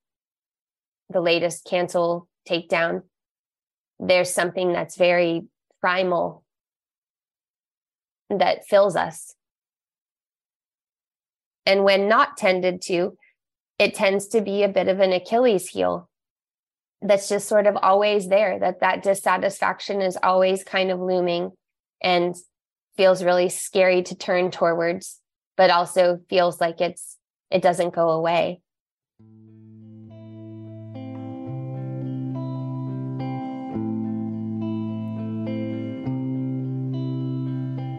[1.08, 3.02] the latest cancel takedown
[4.00, 5.46] there's something that's very
[5.80, 6.42] primal
[8.30, 9.34] that fills us.
[11.66, 13.16] And when not tended to
[13.78, 16.10] it tends to be a bit of an achilles heel
[17.02, 21.52] that's just sort of always there that that dissatisfaction is always kind of looming
[22.02, 22.34] and
[22.96, 25.20] feels really scary to turn towards,
[25.56, 27.16] but also feels like it's
[27.50, 28.60] it doesn't go away.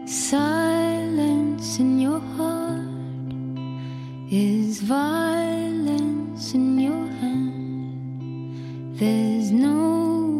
[0.06, 2.82] Silence in your heart
[4.30, 7.51] is violence in your hand.
[9.02, 9.80] There's no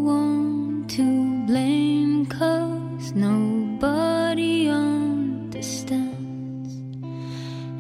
[0.04, 6.12] one to blame, cause nobody understands.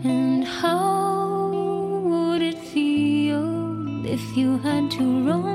[0.02, 1.52] And how
[2.02, 5.51] would it feel if you had to run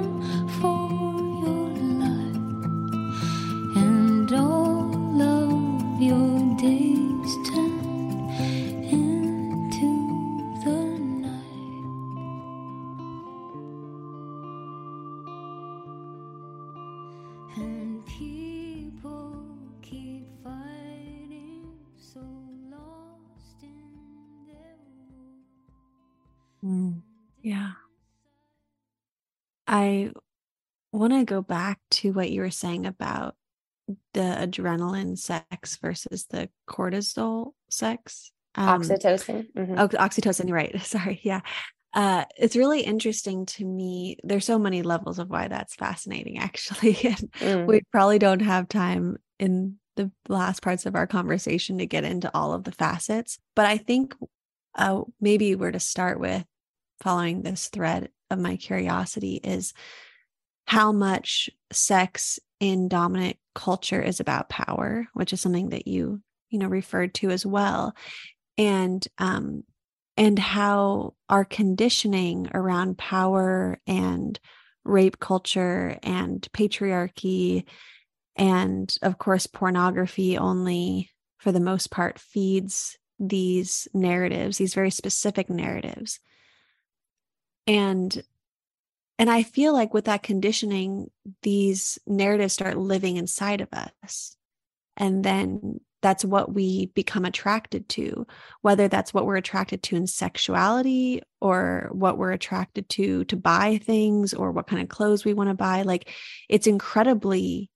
[29.78, 30.12] I
[30.92, 33.36] want to go back to what you were saying about
[34.14, 38.32] the adrenaline sex versus the cortisol sex.
[38.56, 39.48] Um, oxytocin.
[39.54, 39.76] Mm-hmm.
[39.78, 40.82] Oh, oxytocin, right.
[40.82, 41.20] Sorry.
[41.24, 41.42] Yeah.
[41.94, 44.18] Uh, it's really interesting to me.
[44.24, 46.98] There's so many levels of why that's fascinating, actually.
[47.04, 47.66] and mm.
[47.66, 52.32] we probably don't have time in the last parts of our conversation to get into
[52.36, 53.38] all of the facets.
[53.56, 54.16] But I think
[54.76, 56.44] uh, maybe we're to start with
[57.00, 59.74] following this thread of my curiosity is
[60.66, 66.60] how much sex in dominant culture is about power, which is something that you, you
[66.60, 67.96] know, referred to as well.
[68.58, 69.64] And um
[70.18, 74.40] and how our conditioning around power and
[74.84, 77.66] rape culture and patriarchy
[78.36, 85.50] and of course pornography only for the most part feeds these narratives these very specific
[85.50, 86.20] narratives
[87.68, 88.24] and
[89.20, 91.10] and i feel like with that conditioning
[91.42, 93.70] these narratives start living inside of
[94.04, 94.36] us.
[94.96, 98.28] And then that's what we become attracted to
[98.62, 103.80] whether that's what we're attracted to in sexuality or what we're attracted to to buy
[103.84, 105.82] things or what kind of clothes we want to buy.
[105.82, 106.10] Like
[106.50, 107.72] it's incredibly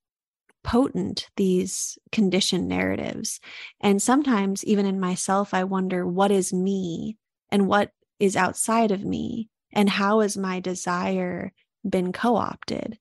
[0.63, 3.39] potent these conditioned narratives.
[3.81, 7.17] And sometimes even in myself i wonder what is me
[7.49, 11.51] and what is outside of me and how has my desire
[11.87, 12.99] been co-opted?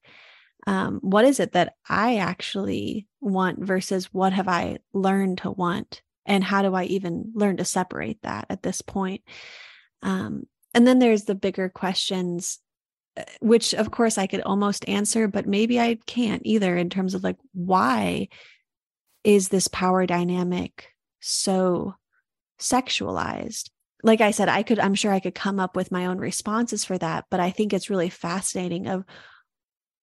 [0.67, 6.01] Um, what is it that i actually want versus what have i learned to want?
[6.25, 9.21] And how do i even learn to separate that at this point?
[10.03, 12.59] Um, and then there's the bigger questions
[13.17, 17.13] uh, which of course i could almost answer but maybe i can't either in terms
[17.13, 18.27] of like why
[19.23, 20.87] is this power dynamic
[21.19, 21.93] so
[22.59, 23.69] sexualized
[24.03, 26.83] like I said, I could, I'm sure I could come up with my own responses
[26.83, 29.05] for that, but I think it's really fascinating of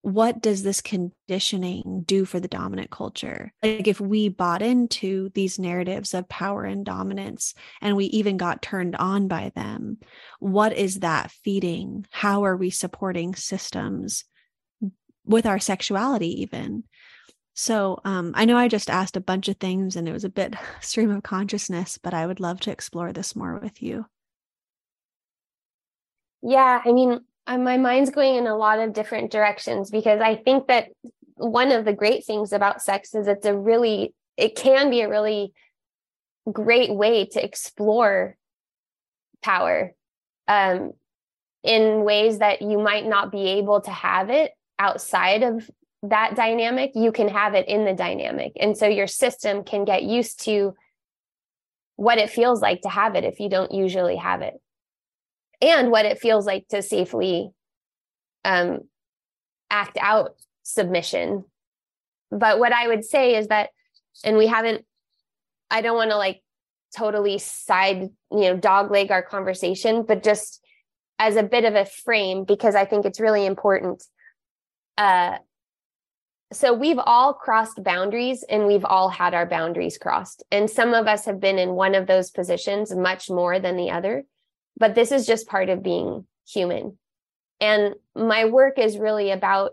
[0.02, 3.52] what does this conditioning do for the dominant culture?
[3.62, 8.62] Like if we bought into these narratives of power and dominance and we even got
[8.62, 9.98] turned on by them,
[10.38, 12.06] what is that feeding?
[12.10, 14.24] How are we supporting systems
[15.24, 16.84] with our sexuality even?
[17.60, 20.28] So um, I know I just asked a bunch of things and it was a
[20.28, 24.06] bit stream of consciousness, but I would love to explore this more with you.
[26.40, 27.18] Yeah, I mean,
[27.48, 30.90] my mind's going in a lot of different directions because I think that
[31.34, 35.08] one of the great things about sex is it's a really, it can be a
[35.08, 35.52] really
[36.52, 38.36] great way to explore
[39.42, 39.94] power
[40.46, 40.92] um,
[41.64, 45.68] in ways that you might not be able to have it outside of
[46.02, 46.92] that dynamic.
[46.94, 48.52] You can have it in the dynamic.
[48.60, 50.74] And so your system can get used to
[51.96, 54.54] what it feels like to have it if you don't usually have it
[55.60, 57.50] and what it feels like to safely
[58.44, 58.80] um,
[59.70, 61.44] act out submission.
[62.30, 63.70] But what I would say is that,
[64.24, 64.84] and we haven't,
[65.70, 66.42] I don't want to like
[66.96, 70.64] totally side, you know, dog leg our conversation, but just
[71.18, 74.04] as a bit of a frame, because I think it's really important.
[74.96, 75.38] Uh,
[76.52, 80.42] so we've all crossed boundaries and we've all had our boundaries crossed.
[80.50, 83.90] And some of us have been in one of those positions much more than the
[83.90, 84.24] other.
[84.78, 86.96] But this is just part of being human.
[87.60, 89.72] And my work is really about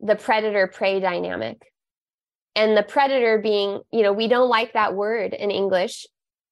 [0.00, 1.62] the predator prey dynamic.
[2.54, 6.06] And the predator being, you know, we don't like that word in English,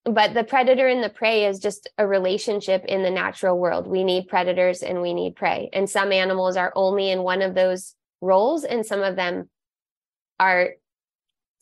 [0.05, 3.87] but the predator and the prey is just a relationship in the natural world.
[3.87, 5.69] We need predators and we need prey.
[5.73, 9.51] And some animals are only in one of those roles, and some of them
[10.39, 10.71] are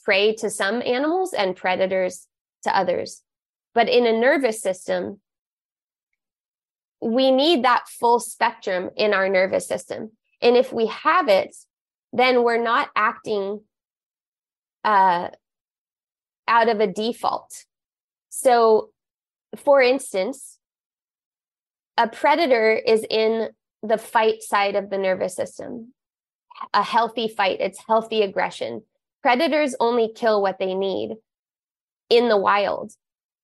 [0.05, 2.27] prey to some animals and predators
[2.63, 3.23] to others.
[3.75, 5.21] But in a nervous system,
[7.01, 10.13] we need that full spectrum in our nervous system.
[10.41, 11.57] And if we have it,
[12.13, 13.61] then we're not acting
[14.85, 15.29] uh,
[16.47, 17.65] out of a default.
[18.29, 18.91] So,
[19.57, 20.59] for instance,
[21.97, 23.49] a predator is in
[23.83, 25.94] the fight side of the nervous system,
[26.73, 28.83] a healthy fight, it's healthy aggression.
[29.23, 31.17] Predators only kill what they need
[32.11, 32.93] in the wild.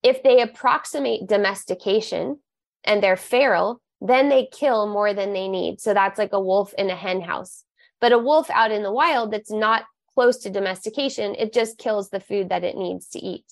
[0.03, 2.37] If they approximate domestication,
[2.83, 5.79] and they're feral, then they kill more than they need.
[5.79, 7.63] So that's like a wolf in a hen house.
[7.99, 12.09] But a wolf out in the wild that's not close to domestication, it just kills
[12.09, 13.45] the food that it needs to eat.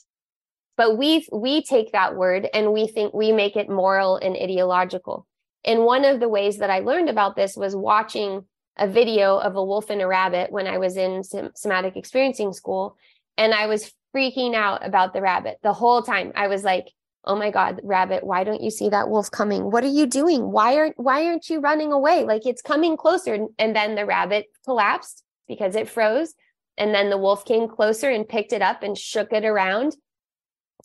[0.76, 5.28] But we we take that word and we think we make it moral and ideological.
[5.66, 8.46] And one of the ways that I learned about this was watching
[8.80, 11.22] a video of a wolf and a rabbit when I was in
[11.56, 12.98] somatic experiencing school.
[13.38, 16.32] And I was freaking out about the rabbit the whole time.
[16.36, 16.88] I was like,
[17.26, 20.52] oh my god rabbit why don't you see that wolf coming what are you doing
[20.52, 24.46] why aren't why aren't you running away like it's coming closer and then the rabbit
[24.64, 26.34] collapsed because it froze
[26.78, 29.96] and then the wolf came closer and picked it up and shook it around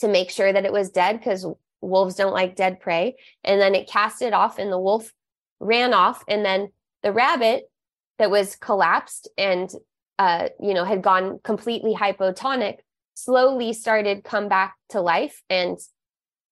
[0.00, 1.46] to make sure that it was dead because
[1.80, 5.12] wolves don't like dead prey and then it cast it off and the wolf
[5.60, 6.68] ran off and then
[7.02, 7.70] the rabbit
[8.18, 9.70] that was collapsed and
[10.18, 12.78] uh you know had gone completely hypotonic
[13.14, 15.78] slowly started come back to life and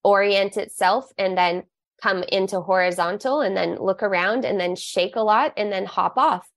[0.05, 1.65] orient itself and then
[2.03, 6.19] come into horizontal and then look around and then shake a lot and then hop
[6.19, 6.49] off.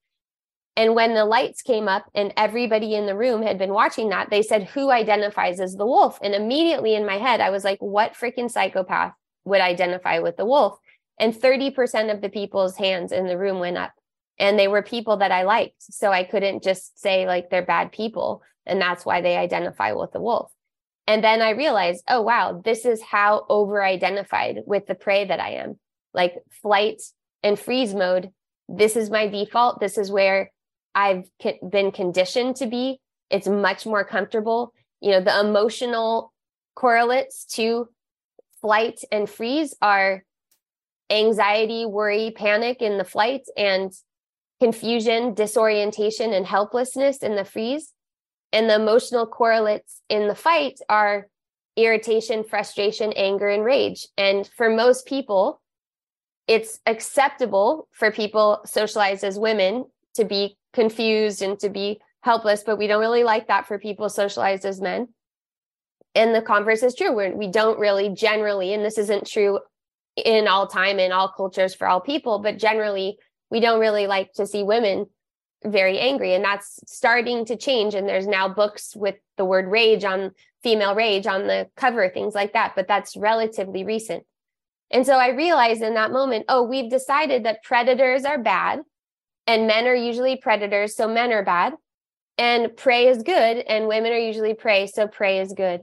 [0.75, 4.29] And when the lights came up and everybody in the room had been watching that,
[4.29, 6.19] they said, Who identifies as the wolf?
[6.21, 9.13] And immediately in my head, I was like, What freaking psychopath
[9.45, 10.77] would identify with the wolf?
[11.17, 13.93] And 30% of the people's hands in the room went up.
[14.37, 15.81] And they were people that I liked.
[15.81, 18.41] So I couldn't just say like they're bad people.
[18.65, 20.51] And that's why they identify with the wolf.
[21.07, 25.39] And then I realized, oh, wow, this is how over identified with the prey that
[25.39, 25.79] I am.
[26.13, 27.01] Like flight
[27.43, 28.31] and freeze mode.
[28.67, 29.79] This is my default.
[29.79, 30.51] This is where
[30.95, 31.25] I've
[31.69, 32.99] been conditioned to be.
[33.29, 34.73] It's much more comfortable.
[34.99, 36.33] You know, the emotional
[36.75, 37.87] correlates to
[38.61, 40.23] flight and freeze are
[41.09, 43.91] anxiety, worry, panic in the flight, and
[44.59, 47.91] confusion, disorientation, and helplessness in the freeze.
[48.53, 51.27] And the emotional correlates in the fight are
[51.75, 54.07] irritation, frustration, anger, and rage.
[54.17, 55.61] And for most people,
[56.47, 62.77] it's acceptable for people socialized as women to be confused and to be helpless, but
[62.77, 65.09] we don't really like that for people socialized as men.
[66.13, 67.13] And the converse is true.
[67.13, 69.59] We're, we don't really generally, and this isn't true
[70.15, 73.17] in all time, in all cultures, for all people, but generally,
[73.49, 75.07] we don't really like to see women
[75.63, 80.03] very angry and that's starting to change and there's now books with the word rage
[80.03, 80.31] on
[80.61, 84.23] female rage on the cover things like that but that's relatively recent.
[84.91, 88.81] And so i realized in that moment oh we've decided that predators are bad
[89.47, 91.73] and men are usually predators so men are bad
[92.37, 95.81] and prey is good and women are usually prey so prey is good.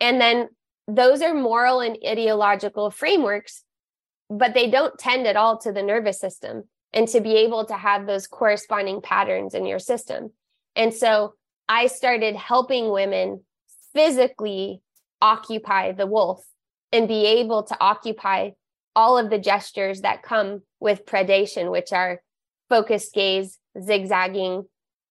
[0.00, 0.48] And then
[0.88, 3.64] those are moral and ideological frameworks
[4.28, 7.74] but they don't tend at all to the nervous system and to be able to
[7.74, 10.32] have those corresponding patterns in your system.
[10.74, 11.34] And so
[11.68, 13.42] I started helping women
[13.92, 14.82] physically
[15.22, 16.44] occupy the wolf
[16.92, 18.50] and be able to occupy
[18.96, 22.20] all of the gestures that come with predation, which are
[22.68, 24.64] focused gaze, zigzagging,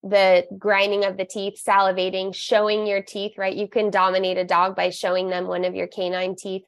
[0.03, 3.55] the grinding of the teeth, salivating, showing your teeth, right?
[3.55, 6.63] You can dominate a dog by showing them one of your canine teeth.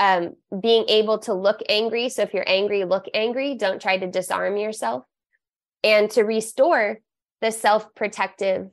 [0.00, 2.08] Um, being able to look angry.
[2.08, 3.54] So if you're angry, look angry.
[3.54, 5.04] Don't try to disarm yourself.
[5.84, 7.00] And to restore
[7.42, 8.70] the self protective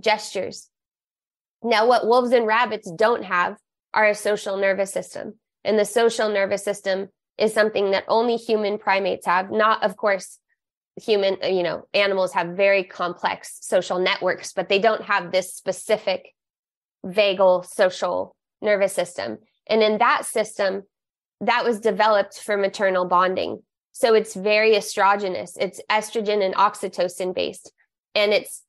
[0.00, 0.70] gestures.
[1.62, 3.56] Now, what wolves and rabbits don't have
[3.92, 5.34] are a social nervous system.
[5.62, 10.38] And the social nervous system is something that only human primates have, not, of course,
[10.96, 16.34] human, you know, animals have very complex social networks, but they don't have this specific
[17.04, 19.38] vagal social nervous system.
[19.68, 20.84] And in that system,
[21.40, 23.62] that was developed for maternal bonding.
[23.92, 27.72] So it's very estrogenous, it's estrogen and oxytocin based.
[28.14, 28.62] And it's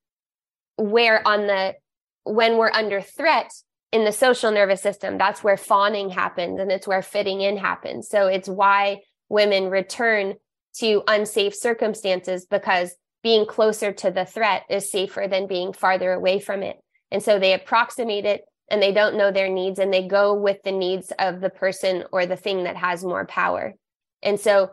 [0.77, 1.75] where on the,
[2.23, 3.51] when we're under threat
[3.91, 8.07] in the social nervous system, that's where fawning happens and it's where fitting in happens.
[8.09, 10.35] So it's why women return
[10.79, 16.39] to unsafe circumstances because being closer to the threat is safer than being farther away
[16.39, 16.77] from it.
[17.11, 20.57] And so they approximate it and they don't know their needs and they go with
[20.63, 23.73] the needs of the person or the thing that has more power.
[24.21, 24.71] And so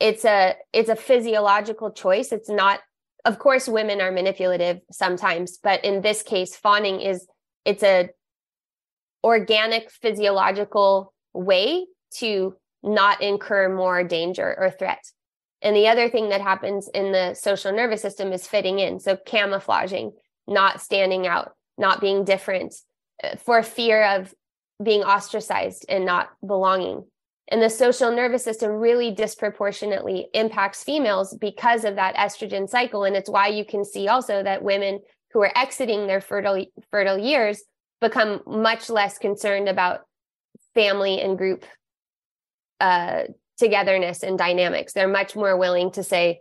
[0.00, 2.32] it's a it's a physiological choice.
[2.32, 2.80] It's not
[3.24, 7.26] of course women are manipulative sometimes, but in this case fawning is
[7.64, 8.10] it's a
[9.24, 15.02] organic physiological way to not incur more danger or threat.
[15.62, 18.98] And the other thing that happens in the social nervous system is fitting in.
[18.98, 20.12] So camouflaging,
[20.48, 22.74] not standing out, not being different
[23.38, 24.34] for fear of
[24.82, 27.04] being ostracized and not belonging.
[27.48, 33.04] And the social nervous system really disproportionately impacts females because of that estrogen cycle.
[33.04, 35.00] And it's why you can see also that women
[35.32, 37.62] who are exiting their fertile fertile years
[38.00, 40.00] become much less concerned about
[40.74, 41.64] family and group
[42.80, 43.24] uh,
[43.58, 44.92] togetherness and dynamics.
[44.92, 46.40] They're much more willing to say,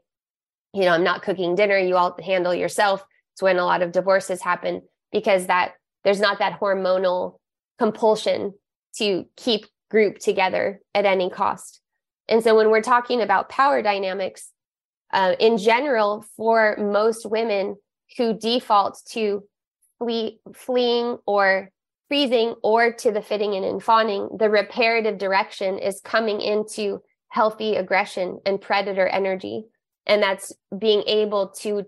[0.74, 3.06] you know, I'm not cooking dinner, you all handle yourself.
[3.34, 5.74] It's when a lot of divorces happen because that
[6.04, 7.40] there's not that hormonal
[7.78, 8.54] compulsion
[8.96, 11.82] to keep group together at any cost.
[12.28, 14.52] And so when we're talking about power dynamics,
[15.12, 17.76] uh, in general, for most women
[18.18, 19.44] who default to
[20.00, 21.70] flee, fleeing or
[22.08, 27.76] freezing or to the fitting in and fawning, the reparative direction is coming into healthy
[27.76, 29.66] aggression and predator energy.
[30.06, 31.86] And that's being able to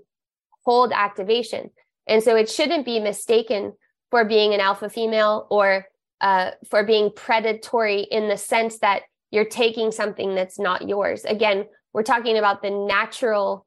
[0.64, 1.72] hold activation.
[2.07, 3.74] And so it shouldn't be mistaken
[4.14, 5.88] for being an alpha female or
[6.22, 9.01] uh, for being predatory in the sense that
[9.32, 11.26] you're taking something that's not yours.
[11.26, 13.66] Again, we're talking about the natural,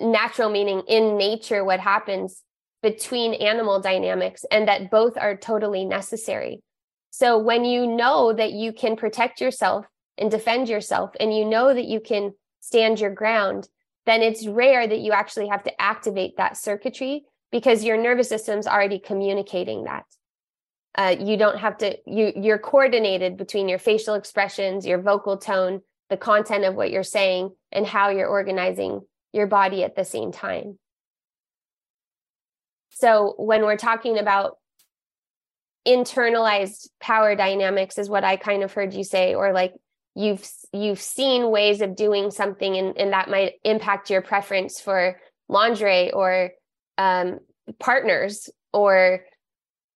[0.00, 2.44] natural meaning in nature, what happens
[2.84, 6.62] between animal dynamics, and that both are totally necessary.
[7.10, 9.86] So when you know that you can protect yourself
[10.16, 13.68] and defend yourself and you know that you can stand your ground,
[14.06, 18.66] then it's rare that you actually have to activate that circuitry because your nervous system's
[18.66, 20.04] already communicating that.
[20.96, 25.80] Uh, you don't have to you you're coordinated between your facial expressions your vocal tone
[26.10, 29.00] the content of what you're saying and how you're organizing
[29.32, 30.76] your body at the same time
[32.90, 34.56] so when we're talking about
[35.86, 39.74] internalized power dynamics is what i kind of heard you say or like
[40.16, 45.20] you've you've seen ways of doing something and, and that might impact your preference for
[45.48, 46.50] lingerie or
[46.98, 47.38] um,
[47.78, 49.24] partners or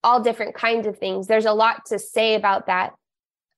[0.04, 1.26] all different kinds of things.
[1.26, 2.94] There's a lot to say about that.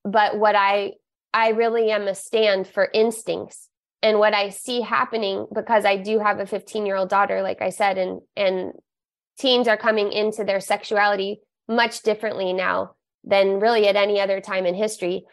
[0.04, 0.92] But what i
[1.32, 3.70] i really am a stand for instincts
[4.02, 7.62] and what i see happening because i do have a 15 year old daughter like
[7.62, 8.72] i said and and
[9.38, 14.66] teens are coming into their sexuality much differently now than really at any other time
[14.66, 15.24] in history.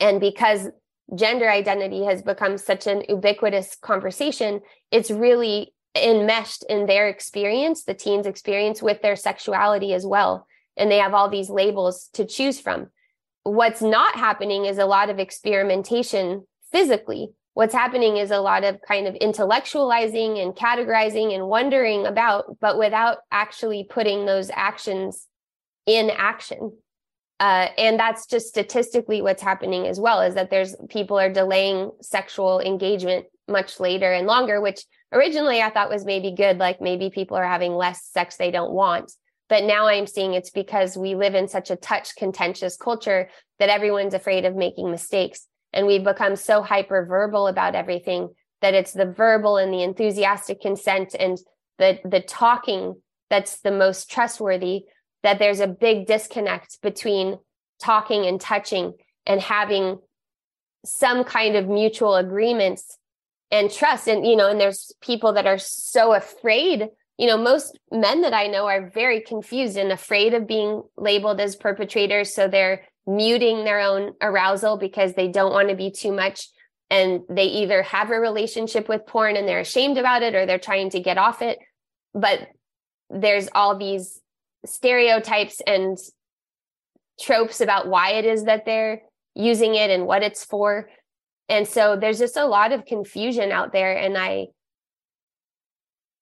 [0.00, 0.68] And because
[1.14, 4.60] gender identity has become such an ubiquitous conversation,
[4.90, 10.46] it's really enmeshed in their experience, the teens' experience with their sexuality as well.
[10.76, 12.88] And they have all these labels to choose from.
[13.44, 17.32] What's not happening is a lot of experimentation physically.
[17.54, 22.78] What's happening is a lot of kind of intellectualizing and categorizing and wondering about, but
[22.78, 25.26] without actually putting those actions
[25.84, 26.72] in action.
[27.42, 31.90] Uh, and that's just statistically what's happening as well is that there's people are delaying
[32.00, 37.10] sexual engagement much later and longer which originally i thought was maybe good like maybe
[37.10, 39.10] people are having less sex they don't want.
[39.48, 43.28] But now i'm seeing it's because we live in such a touch contentious culture
[43.58, 45.48] that everyone's afraid of making mistakes.
[45.72, 48.28] And we've become so hyper verbal about everything
[48.60, 51.36] that it's the verbal and the enthusiastic consent and
[51.78, 54.84] the the talking that's the most trustworthy
[55.22, 57.38] that there's a big disconnect between
[57.80, 58.94] talking and touching
[59.26, 59.98] and having
[60.84, 62.98] some kind of mutual agreements
[63.50, 64.08] and trust.
[64.08, 68.32] And you know and there's people that are so afraid you know most men that
[68.32, 72.34] i know are very confused and afraid of being labeled as perpetrators.
[72.34, 76.48] So they're muting their own arousal because they don't want to be too much.
[76.90, 80.58] And they either have a relationship with porn and they're ashamed about it or they're
[80.58, 81.58] trying to get off it.
[82.14, 82.48] But
[83.08, 84.20] there's all these
[84.64, 85.98] stereotypes and
[87.20, 89.02] tropes about why it is that they're
[89.34, 90.88] using it and what it's for.
[91.48, 93.96] And so there's just a lot of confusion out there.
[93.96, 94.48] And I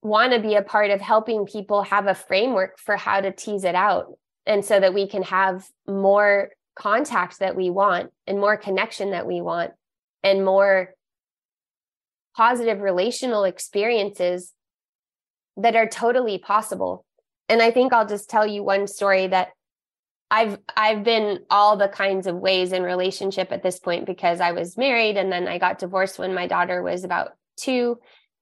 [0.03, 3.65] want to be a part of helping people have a framework for how to tease
[3.65, 4.07] it out.
[4.47, 9.27] And so that we can have more contact that we want and more connection that
[9.27, 9.73] we want
[10.23, 10.95] and more
[12.37, 14.53] positive relational experiences
[15.57, 17.05] that are totally possible.
[17.51, 19.49] And I think I'll just tell you one story that
[20.31, 24.53] I've I've been all the kinds of ways in relationship at this point because I
[24.53, 27.99] was married and then I got divorced when my daughter was about 2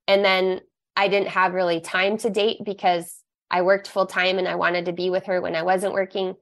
[0.06, 0.60] and then
[0.94, 4.84] I didn't have really time to date because I worked full time and I wanted
[4.84, 6.34] to be with her when I wasn't working.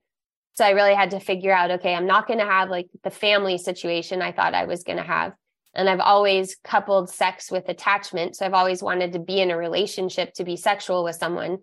[0.55, 3.11] So I really had to figure out okay, I'm not going to have like the
[3.11, 5.35] family situation I thought I was going to have.
[5.73, 8.35] And I've always coupled sex with attachment.
[8.35, 11.59] So I've always wanted to be in a relationship to be sexual with someone.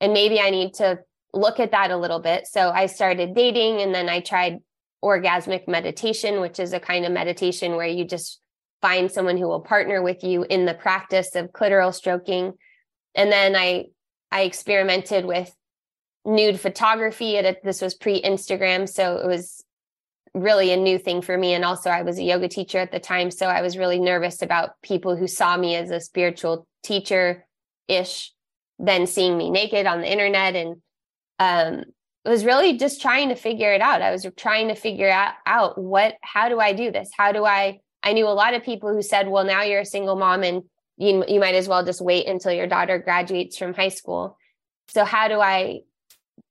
[0.00, 0.98] And maybe I need to
[1.32, 2.46] look at that a little bit.
[2.46, 4.58] So I started dating and then I tried
[5.04, 8.40] orgasmic meditation, which is a kind of meditation where you just
[8.82, 12.52] find someone who will partner with you in the practice of clitoral stroking.
[13.14, 13.86] And then I
[14.30, 15.54] I experimented with
[16.24, 17.36] nude photography.
[17.36, 19.64] It, this was pre Instagram, so it was
[20.34, 21.54] really a new thing for me.
[21.54, 24.42] And also, I was a yoga teacher at the time, so I was really nervous
[24.42, 27.46] about people who saw me as a spiritual teacher
[27.88, 28.32] ish,
[28.78, 30.76] then seeing me naked on the internet and
[31.38, 31.84] um,
[32.24, 34.02] was really just trying to figure it out.
[34.02, 37.08] I was trying to figure out, out what, how do I do this?
[37.16, 39.86] How do I, I knew a lot of people who said, well, now you're a
[39.86, 40.62] single mom and
[40.96, 44.38] you, you might as well just wait until your daughter graduates from high school.
[44.88, 45.80] So how do I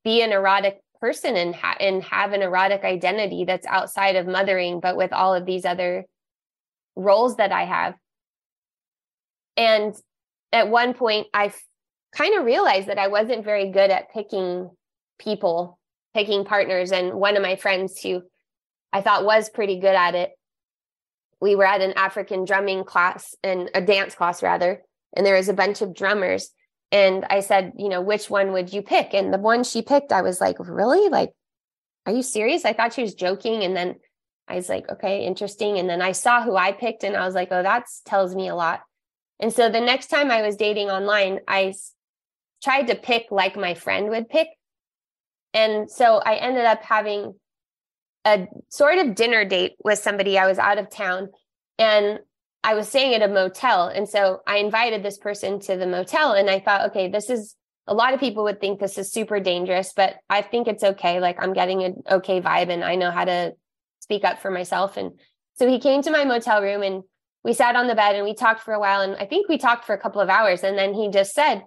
[0.03, 4.79] be an erotic person and, ha- and have an erotic identity that's outside of mothering,
[4.79, 6.05] but with all of these other
[6.95, 7.95] roles that I have?
[9.57, 9.95] And
[10.51, 11.53] at one point, I
[12.15, 14.69] kind of realized that I wasn't very good at picking
[15.19, 15.77] people,
[16.13, 16.91] picking partners.
[16.91, 18.23] And one of my friends who
[18.93, 20.31] I thought was pretty good at it,
[21.41, 24.81] we were at an African drumming class and a dance class rather,
[25.15, 26.51] and there was a bunch of drummers.
[26.91, 29.13] And I said, you know, which one would you pick?
[29.13, 31.09] And the one she picked, I was like, really?
[31.09, 31.31] Like,
[32.05, 32.63] are you serious?
[32.63, 33.63] I thought she was joking.
[33.63, 33.95] And then
[34.47, 35.77] I was like, okay, interesting.
[35.77, 38.47] And then I saw who I picked and I was like, oh, that tells me
[38.47, 38.81] a lot.
[39.39, 41.73] And so the next time I was dating online, I
[42.63, 44.47] tried to pick like my friend would pick.
[45.53, 47.35] And so I ended up having
[48.25, 50.37] a sort of dinner date with somebody.
[50.37, 51.29] I was out of town
[51.77, 52.19] and
[52.63, 53.87] I was staying at a motel.
[53.87, 57.55] And so I invited this person to the motel and I thought, okay, this is
[57.87, 61.19] a lot of people would think this is super dangerous, but I think it's okay.
[61.19, 63.53] Like I'm getting an okay vibe and I know how to
[63.99, 64.97] speak up for myself.
[64.97, 65.11] And
[65.53, 67.03] so he came to my motel room and
[67.43, 69.01] we sat on the bed and we talked for a while.
[69.01, 70.63] And I think we talked for a couple of hours.
[70.63, 71.63] And then he just said,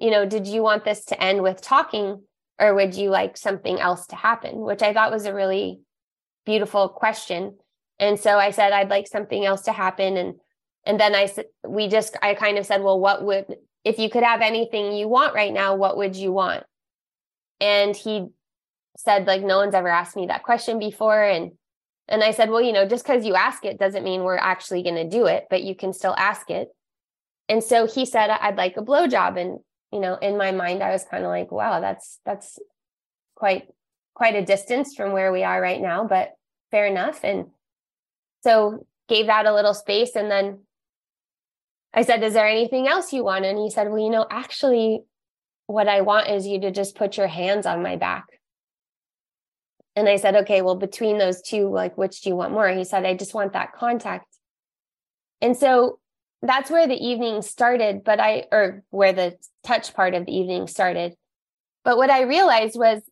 [0.00, 2.22] you know, did you want this to end with talking
[2.58, 4.60] or would you like something else to happen?
[4.60, 5.80] Which I thought was a really
[6.46, 7.58] beautiful question.
[7.98, 10.16] And so I said, I'd like something else to happen.
[10.16, 10.34] And,
[10.86, 14.08] and then I said, we just, I kind of said, well, what would, if you
[14.08, 16.64] could have anything you want right now, what would you want?
[17.60, 18.28] And he
[18.96, 21.22] said, like, no one's ever asked me that question before.
[21.22, 21.52] And,
[22.08, 24.82] and I said, well, you know, just because you ask it doesn't mean we're actually
[24.82, 26.68] going to do it, but you can still ask it.
[27.50, 29.38] And so he said, I'd like a blowjob.
[29.38, 29.58] And
[29.92, 32.58] you know in my mind i was kind of like wow that's that's
[33.34, 33.68] quite
[34.14, 36.32] quite a distance from where we are right now but
[36.70, 37.46] fair enough and
[38.42, 40.60] so gave that a little space and then
[41.94, 43.44] i said is there anything else you want?
[43.44, 45.02] And he said well you know actually
[45.66, 48.24] what i want is you to just put your hands on my back.
[49.96, 52.68] And i said okay well between those two like which do you want more?
[52.68, 54.26] He said i just want that contact.
[55.40, 55.99] And so
[56.42, 60.66] that's where the evening started, but I, or where the touch part of the evening
[60.66, 61.14] started.
[61.84, 63.02] But what I realized was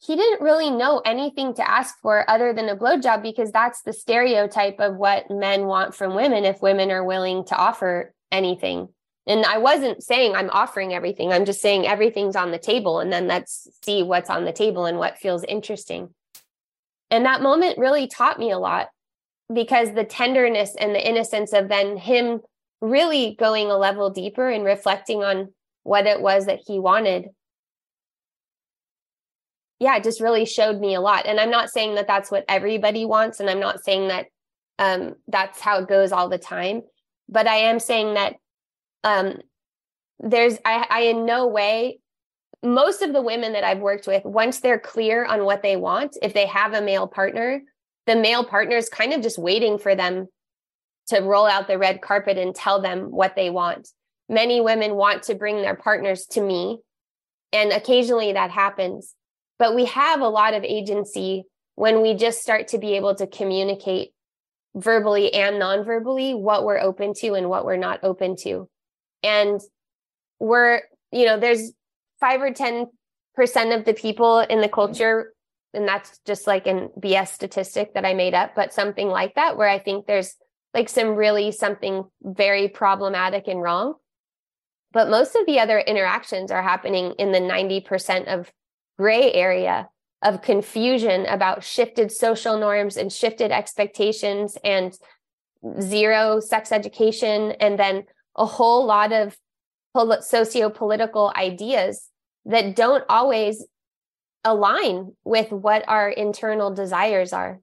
[0.00, 3.92] he didn't really know anything to ask for other than a blowjob because that's the
[3.92, 8.88] stereotype of what men want from women if women are willing to offer anything.
[9.28, 11.32] And I wasn't saying I'm offering everything.
[11.32, 14.86] I'm just saying everything's on the table and then let's see what's on the table
[14.86, 16.12] and what feels interesting.
[17.12, 18.88] And that moment really taught me a lot
[19.52, 22.40] because the tenderness and the innocence of then him
[22.82, 25.54] really going a level deeper and reflecting on
[25.84, 27.30] what it was that he wanted
[29.82, 31.26] yeah, it just really showed me a lot.
[31.26, 33.40] And I'm not saying that that's what everybody wants.
[33.40, 34.26] And I'm not saying that
[34.78, 36.82] um, that's how it goes all the time.
[37.28, 38.34] But I am saying that
[39.02, 39.38] um,
[40.20, 41.98] there's, I, I in no way,
[42.62, 46.16] most of the women that I've worked with, once they're clear on what they want,
[46.22, 47.60] if they have a male partner,
[48.06, 50.28] the male partner is kind of just waiting for them
[51.08, 53.88] to roll out the red carpet and tell them what they want.
[54.28, 56.78] Many women want to bring their partners to me,
[57.52, 59.14] and occasionally that happens.
[59.58, 61.44] But we have a lot of agency
[61.74, 64.12] when we just start to be able to communicate
[64.74, 68.68] verbally and non-verbally what we're open to and what we're not open to.
[69.22, 69.60] And
[70.40, 71.72] we're, you know, there's
[72.20, 72.86] five or 10%
[73.76, 75.32] of the people in the culture,
[75.74, 79.56] and that's just like an BS statistic that I made up, but something like that,
[79.56, 80.34] where I think there's
[80.74, 83.94] like some really something very problematic and wrong.
[84.92, 88.52] But most of the other interactions are happening in the 90% of
[88.98, 89.88] gray area
[90.22, 94.96] of confusion about shifted social norms and shifted expectations and
[95.80, 98.04] zero sex education and then
[98.36, 99.36] a whole lot of
[100.20, 102.08] socio-political ideas
[102.44, 103.64] that don't always
[104.44, 107.60] align with what our internal desires are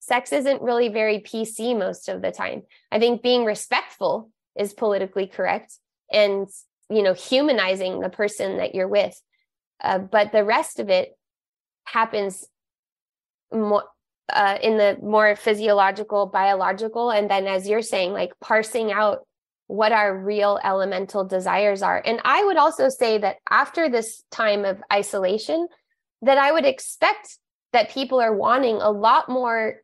[0.00, 2.62] sex isn't really very pc most of the time.
[2.90, 5.74] I think being respectful is politically correct
[6.10, 6.48] and
[6.88, 9.20] you know humanizing the person that you're with.
[9.82, 11.16] Uh, but the rest of it
[11.84, 12.46] happens
[13.52, 13.84] more
[14.32, 19.26] uh, in the more physiological biological and then as you're saying like parsing out
[19.66, 22.02] what our real elemental desires are.
[22.04, 25.68] And i would also say that after this time of isolation
[26.22, 27.38] that i would expect
[27.72, 29.76] that people are wanting a lot more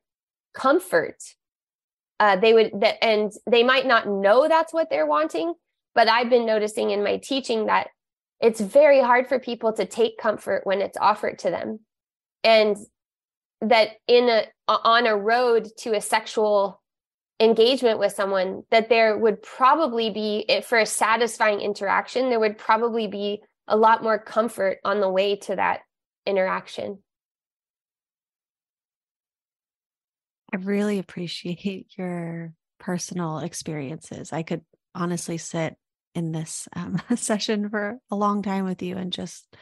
[0.57, 1.19] comfort
[2.19, 5.55] uh, they would that and they might not know that's what they're wanting
[5.97, 7.89] but I've been noticing in my teaching that
[8.39, 11.81] it's very hard for people to take comfort when it's offered to them.
[12.45, 12.77] And
[13.63, 16.83] that in a on a road to a sexual
[17.41, 23.07] engagement with someone that there would probably be for a satisfying interaction there would probably
[23.07, 25.81] be a lot more comfort on the way to that
[26.27, 26.99] interaction
[30.57, 34.63] i really appreciate your personal experiences i could
[34.95, 35.77] honestly sit
[36.15, 39.55] in this um, session for a long time with you and just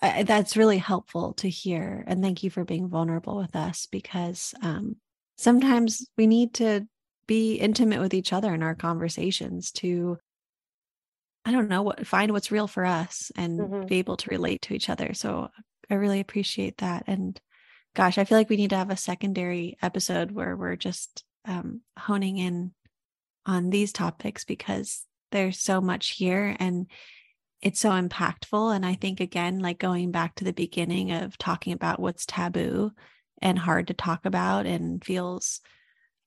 [0.00, 4.54] uh, that's really helpful to hear and thank you for being vulnerable with us because
[4.62, 4.96] um,
[5.36, 6.86] sometimes we need to
[7.26, 10.16] be intimate with each other in our conversations to
[11.44, 13.86] i don't know what find what's real for us and mm-hmm.
[13.86, 15.48] be able to relate to each other so
[15.90, 17.40] i really appreciate that and
[17.94, 21.80] gosh i feel like we need to have a secondary episode where we're just um,
[21.98, 22.72] honing in
[23.46, 26.86] on these topics because there's so much here and
[27.60, 28.74] it's so impactful.
[28.74, 32.92] And I think, again, like going back to the beginning of talking about what's taboo
[33.40, 35.60] and hard to talk about and feels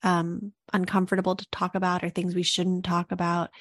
[0.03, 3.51] um, uncomfortable to talk about or things we shouldn't talk about,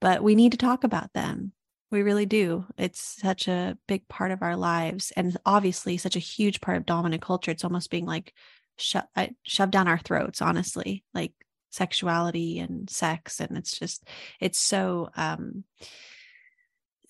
[0.00, 1.52] but we need to talk about them.
[1.92, 2.66] We really do.
[2.76, 6.86] It's such a big part of our lives and obviously such a huge part of
[6.86, 7.50] dominant culture.
[7.50, 8.32] It's almost being like
[8.78, 11.04] sho- uh, shoved down our throats, honestly.
[11.12, 11.34] Like
[11.72, 14.06] sexuality and sex and it's just
[14.40, 15.64] it's so um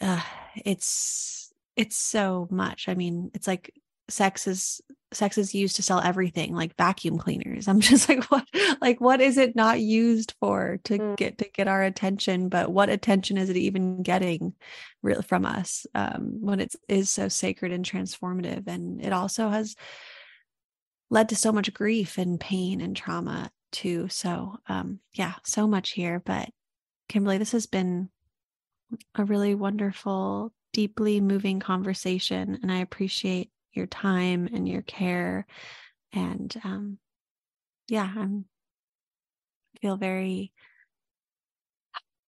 [0.01, 0.23] uh,
[0.65, 3.75] it's it's so much i mean it's like
[4.09, 4.81] sex is
[5.13, 8.47] sex is used to sell everything like vacuum cleaners i'm just like what
[8.81, 11.17] like what is it not used for to mm.
[11.17, 14.55] get to get our attention but what attention is it even getting
[15.03, 19.77] real from us um when it is so sacred and transformative and it also has
[21.11, 24.09] led to so much grief and pain and trauma too.
[24.09, 26.23] So, um, yeah, so much here.
[26.25, 26.51] But
[27.09, 28.11] Kimberly, this has been
[29.15, 32.59] a really wonderful, deeply moving conversation.
[32.63, 35.47] And I appreciate your time and your care.
[36.13, 36.99] And um,
[37.89, 38.45] yeah, I'm
[39.81, 40.53] feel very,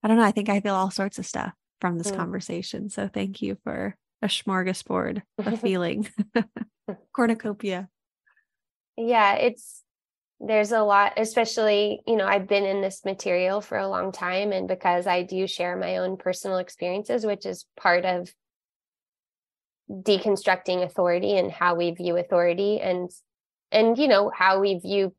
[0.02, 2.16] I don't know, I think I feel all sorts of stuff from this mm.
[2.16, 2.90] conversation.
[2.90, 6.08] So thank you for a smorgasbord of feeling
[7.14, 7.88] cornucopia.
[8.96, 9.84] Yeah, it's
[10.40, 14.52] there's a lot especially you know i've been in this material for a long time
[14.52, 18.32] and because i do share my own personal experiences which is part of
[19.90, 23.10] deconstructing authority and how we view authority and
[23.70, 25.14] and you know how we view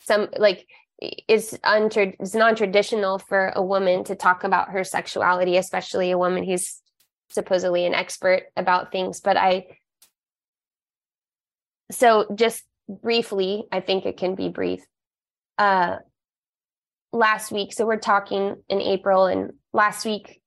[0.00, 0.66] some like
[0.98, 6.44] it's untra- it's non-traditional for a woman to talk about her sexuality especially a woman
[6.44, 6.82] who's
[7.30, 9.64] supposedly an expert about things but i
[11.90, 14.84] so just briefly, I think it can be brief.
[15.58, 15.96] Uh,
[17.12, 20.40] last week, so we're talking in April, and last week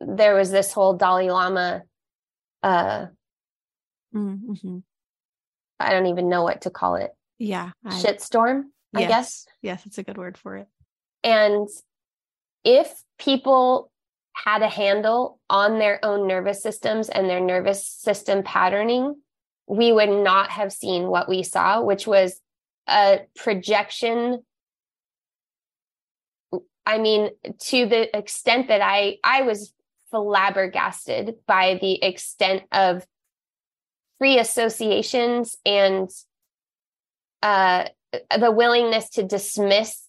[0.00, 1.82] there was this whole Dalai Lama
[2.62, 3.06] uh
[4.14, 4.78] Mm-hmm.
[5.78, 7.10] I don't even know what to call it.
[7.38, 7.72] Yeah.
[7.84, 8.62] I- Shitstorm,
[8.94, 9.46] I guess.
[9.60, 10.68] Yes, it's a good word for it.
[11.22, 11.68] And
[12.64, 13.90] if people
[14.32, 19.16] had a handle on their own nervous systems and their nervous system patterning,
[19.66, 22.40] we would not have seen what we saw, which was
[22.88, 24.42] a projection.
[26.86, 27.30] I mean,
[27.64, 29.72] to the extent that I I was
[30.10, 33.06] flabbergasted by the extent of
[34.18, 36.08] free associations and
[37.42, 37.84] uh,
[38.38, 40.02] the willingness to dismiss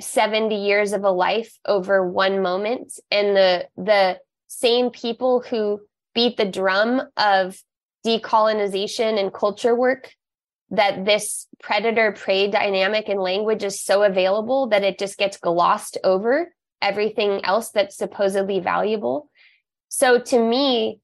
[0.00, 2.98] 70 years of a life over one moment.
[3.10, 5.80] And the the same people who
[6.14, 7.58] beat the drum of
[8.04, 10.14] decolonization and culture work
[10.70, 15.98] that this predator prey dynamic and language is so available that it just gets glossed
[16.02, 16.52] over
[16.82, 19.30] everything else that's supposedly valuable.
[19.88, 20.98] So to me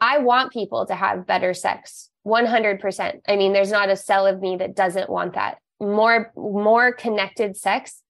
[0.00, 4.40] i want people to have better sex 100% i mean there's not a cell of
[4.40, 5.58] me that doesn't want that.
[5.80, 8.02] More more connected sex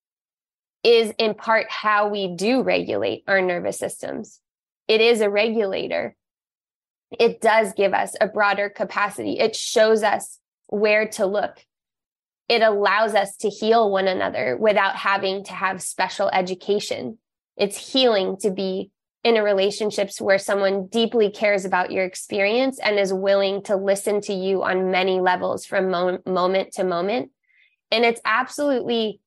[0.82, 4.40] is in part how we do regulate our nervous systems.
[4.86, 6.14] It is a regulator.
[7.18, 9.38] It does give us a broader capacity.
[9.38, 10.38] It shows us
[10.68, 11.64] where to look
[12.48, 17.18] it allows us to heal one another without having to have special education
[17.56, 18.90] it's healing to be
[19.22, 24.20] in a relationships where someone deeply cares about your experience and is willing to listen
[24.20, 27.30] to you on many levels from mo- moment to moment
[27.90, 29.20] and it's absolutely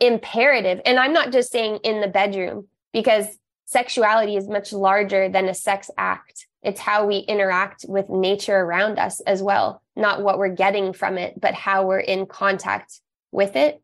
[0.00, 0.80] imperative.
[0.84, 3.26] And I'm not just saying in the bedroom, because
[3.66, 6.46] sexuality is much larger than a sex act.
[6.62, 11.18] It's how we interact with nature around us as well, not what we're getting from
[11.18, 13.82] it, but how we're in contact with it.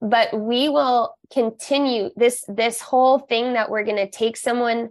[0.00, 4.90] But we will continue this this whole thing that we're going to take someone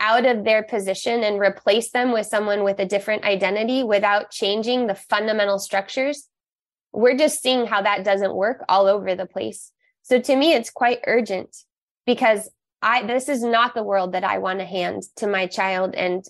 [0.00, 4.86] out of their position and replace them with someone with a different identity without changing
[4.86, 6.30] the fundamental structures
[6.92, 9.72] we're just seeing how that doesn't work all over the place.
[10.02, 11.56] So to me, it's quite urgent
[12.06, 12.50] because
[12.82, 16.24] I, this is not the world that I want to hand to my child and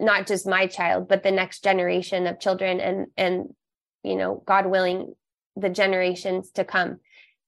[0.00, 3.54] not just my child, but the next generation of children and, and,
[4.02, 5.14] you know, God willing,
[5.56, 7.00] the generations to come.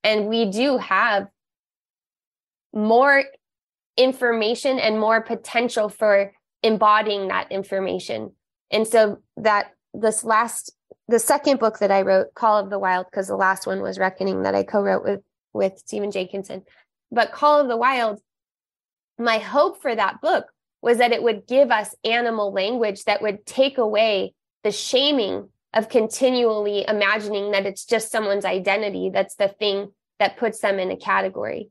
[0.04, 1.26] And we do have
[2.72, 3.24] more
[3.96, 6.32] information and more potential for
[6.62, 8.32] embodying that information.
[8.70, 10.72] And so that this last
[11.08, 13.98] the second book that I wrote, Call of the Wild, because the last one was
[13.98, 15.20] Reckoning that I co-wrote with
[15.52, 16.62] with Stephen Jenkinson.
[17.10, 18.20] But Call of the Wild,
[19.18, 20.46] my hope for that book
[20.82, 25.88] was that it would give us animal language that would take away the shaming of
[25.88, 30.96] continually imagining that it's just someone's identity that's the thing that puts them in a
[30.96, 31.70] category.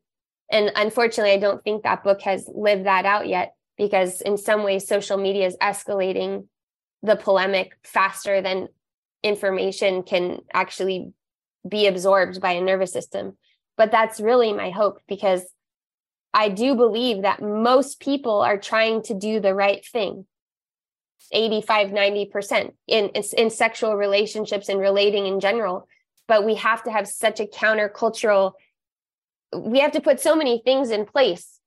[0.51, 4.63] And unfortunately, I don't think that book has lived that out yet because in some
[4.63, 6.47] ways social media is escalating
[7.01, 8.67] the polemic faster than
[9.23, 11.11] information can actually
[11.67, 13.37] be absorbed by a nervous system.
[13.75, 15.43] But that's really my hope because
[16.35, 20.25] I do believe that most people are trying to do the right thing.
[21.31, 25.87] 85 90% in in sexual relationships and relating in general
[26.27, 28.51] but we have to have such a countercultural
[29.55, 31.59] we have to put so many things in place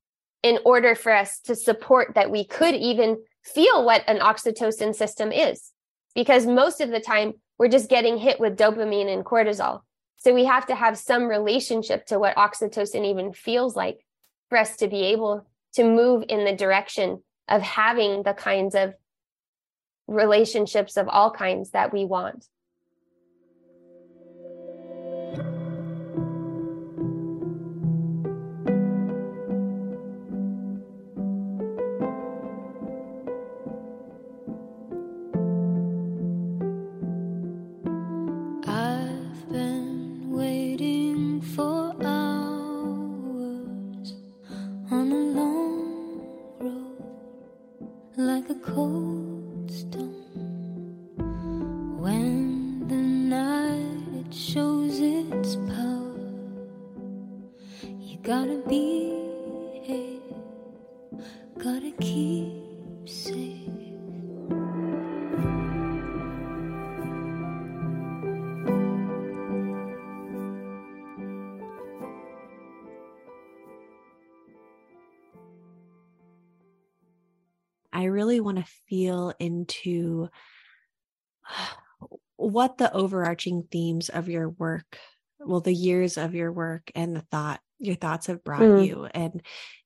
[0.44, 5.32] in order for us to support that we could even feel what an oxytocin system
[5.32, 5.72] is
[6.14, 9.80] because most of the time we're just getting hit with dopamine and cortisol.
[10.18, 14.04] So we have to have some relationship to what oxytocin even feels like
[14.48, 18.94] for us to be able to move in the direction of having the kinds of
[20.06, 22.46] relationships of all kinds that we want.
[51.98, 56.14] When the night shows its power,
[57.98, 58.97] you gotta behave,
[82.58, 84.98] what the overarching themes of your work,
[85.38, 88.84] well, the years of your work and the thought your thoughts have brought mm.
[88.84, 89.04] you.
[89.04, 89.42] And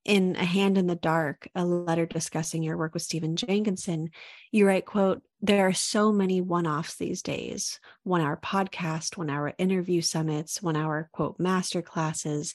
[0.06, 4.08] in A Hand in the Dark, a letter discussing your work with Stephen Jenkinson,
[4.50, 9.52] you write, quote, there are so many one-offs these days, one hour podcast, one hour
[9.58, 12.54] interview summits, one hour quote master classes.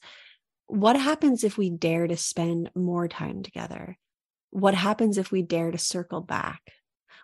[0.65, 3.99] What happens if we dare to spend more time together?
[4.49, 6.61] What happens if we dare to circle back?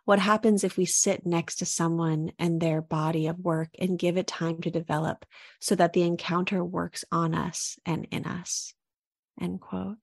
[0.05, 4.17] What happens if we sit next to someone and their body of work and give
[4.17, 5.25] it time to develop
[5.61, 8.73] so that the encounter works on us and in us?
[9.39, 9.97] End quote.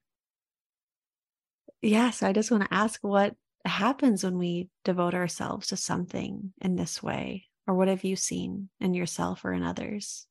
[1.82, 3.34] Yeah, so I just want to ask what
[3.64, 7.46] happens when we devote ourselves to something in this way?
[7.66, 10.26] Or what have you seen in yourself or in others?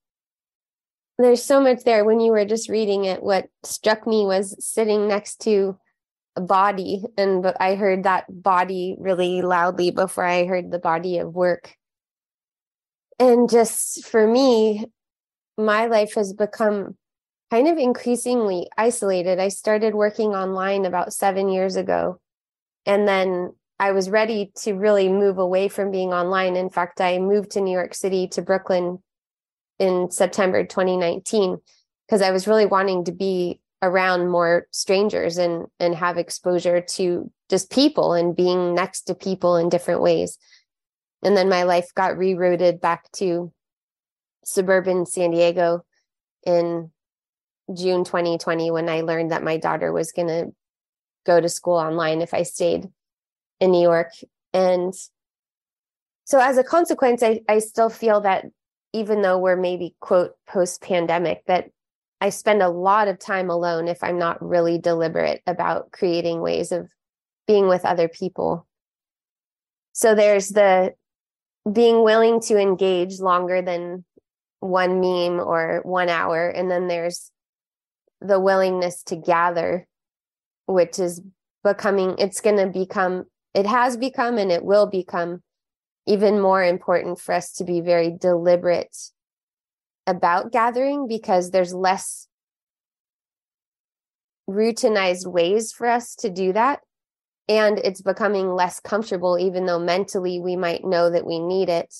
[1.17, 2.05] There's so much there.
[2.05, 5.77] When you were just reading it, what struck me was sitting next to
[6.41, 7.03] body.
[7.17, 11.75] And I heard that body really loudly before I heard the body of work.
[13.19, 14.85] And just for me,
[15.57, 16.97] my life has become
[17.51, 19.39] kind of increasingly isolated.
[19.39, 22.19] I started working online about seven years ago.
[22.85, 26.55] And then I was ready to really move away from being online.
[26.55, 29.01] In fact, I moved to New York City to Brooklyn
[29.79, 31.57] in September 2019
[32.05, 37.31] because I was really wanting to be around more strangers and and have exposure to
[37.49, 40.37] just people and being next to people in different ways.
[41.23, 43.51] And then my life got rerouted back to
[44.43, 45.83] suburban San Diego
[46.45, 46.91] in
[47.73, 50.51] June 2020 when I learned that my daughter was going to
[51.25, 52.87] go to school online if I stayed
[53.59, 54.11] in New York.
[54.53, 54.93] And
[56.23, 58.45] so as a consequence, I, I still feel that
[58.93, 61.69] even though we're maybe quote post pandemic, that
[62.21, 66.71] I spend a lot of time alone if I'm not really deliberate about creating ways
[66.71, 66.89] of
[67.47, 68.67] being with other people.
[69.93, 70.93] So there's the
[71.71, 74.05] being willing to engage longer than
[74.59, 76.49] one meme or one hour.
[76.49, 77.31] And then there's
[78.21, 79.87] the willingness to gather,
[80.65, 81.21] which is
[81.63, 85.41] becoming, it's going to become, it has become, and it will become
[86.05, 88.95] even more important for us to be very deliberate
[90.09, 92.27] about gathering because there's less
[94.49, 96.79] routinized ways for us to do that.
[97.47, 101.93] And it's becoming less comfortable, even though mentally we might know that we need it.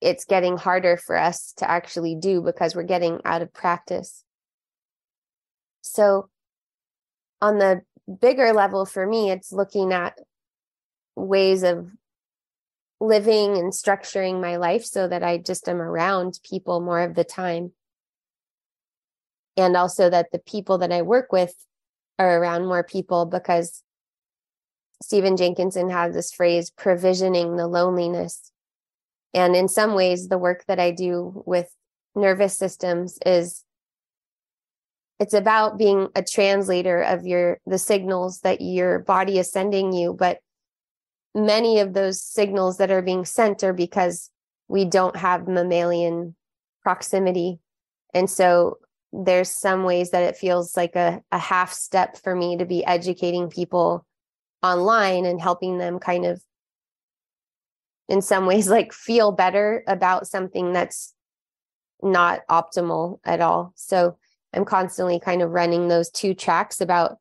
[0.00, 4.24] It's getting harder for us to actually do because we're getting out of practice.
[5.82, 6.28] So,
[7.40, 7.82] on the
[8.20, 10.18] bigger level for me, it's looking at
[11.14, 11.90] ways of
[13.02, 17.24] living and structuring my life so that I just am around people more of the
[17.24, 17.72] time.
[19.56, 21.52] And also that the people that I work with
[22.18, 23.82] are around more people because
[25.02, 28.52] Stephen Jenkinson has this phrase, provisioning the loneliness.
[29.34, 31.74] And in some ways, the work that I do with
[32.14, 33.64] nervous systems is
[35.18, 40.12] it's about being a translator of your the signals that your body is sending you
[40.12, 40.40] but
[41.34, 44.30] many of those signals that are being sent are because
[44.68, 46.34] we don't have mammalian
[46.82, 47.58] proximity.
[48.14, 48.78] And so
[49.12, 52.84] there's some ways that it feels like a, a half step for me to be
[52.84, 54.06] educating people
[54.62, 56.42] online and helping them kind of
[58.08, 61.14] in some ways like feel better about something that's
[62.02, 63.72] not optimal at all.
[63.76, 64.16] So
[64.52, 67.18] I'm constantly kind of running those two tracks about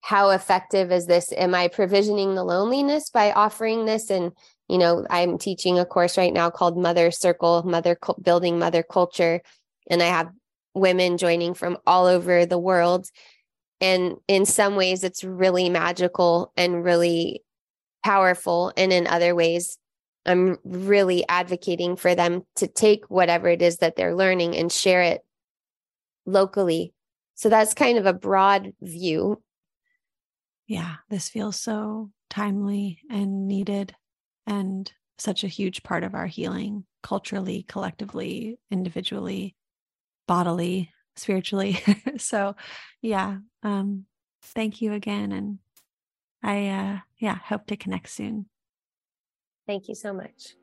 [0.00, 1.32] how effective is this?
[1.32, 4.10] Am I provisioning the loneliness by offering this?
[4.10, 4.32] And,
[4.68, 9.40] you know, I'm teaching a course right now called Mother Circle, Mother Building Mother Culture.
[9.90, 10.30] And I have
[10.74, 13.08] women joining from all over the world.
[13.80, 17.42] And in some ways, it's really magical and really
[18.04, 18.72] powerful.
[18.76, 19.78] And in other ways,
[20.26, 25.02] I'm really advocating for them to take whatever it is that they're learning and share
[25.02, 25.24] it
[26.26, 26.92] locally.
[27.34, 29.42] So that's kind of a broad view.
[30.68, 33.96] Yeah, this feels so timely and needed
[34.46, 39.56] and such a huge part of our healing culturally, collectively, individually,
[40.28, 41.80] bodily, spiritually.
[42.18, 42.54] so,
[43.02, 44.04] yeah, um
[44.42, 45.58] thank you again and
[46.42, 48.46] I uh yeah, hope to connect soon.
[49.66, 50.57] Thank you so much.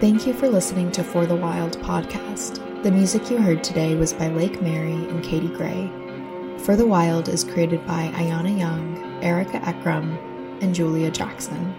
[0.00, 2.82] Thank you for listening to For the Wild podcast.
[2.82, 5.88] The music you heard today was by Lake Mary and Katie Gray.
[6.58, 10.18] For the Wild is created by Ayana Young, Erica Ekram,
[10.60, 11.72] and Julia Jackson.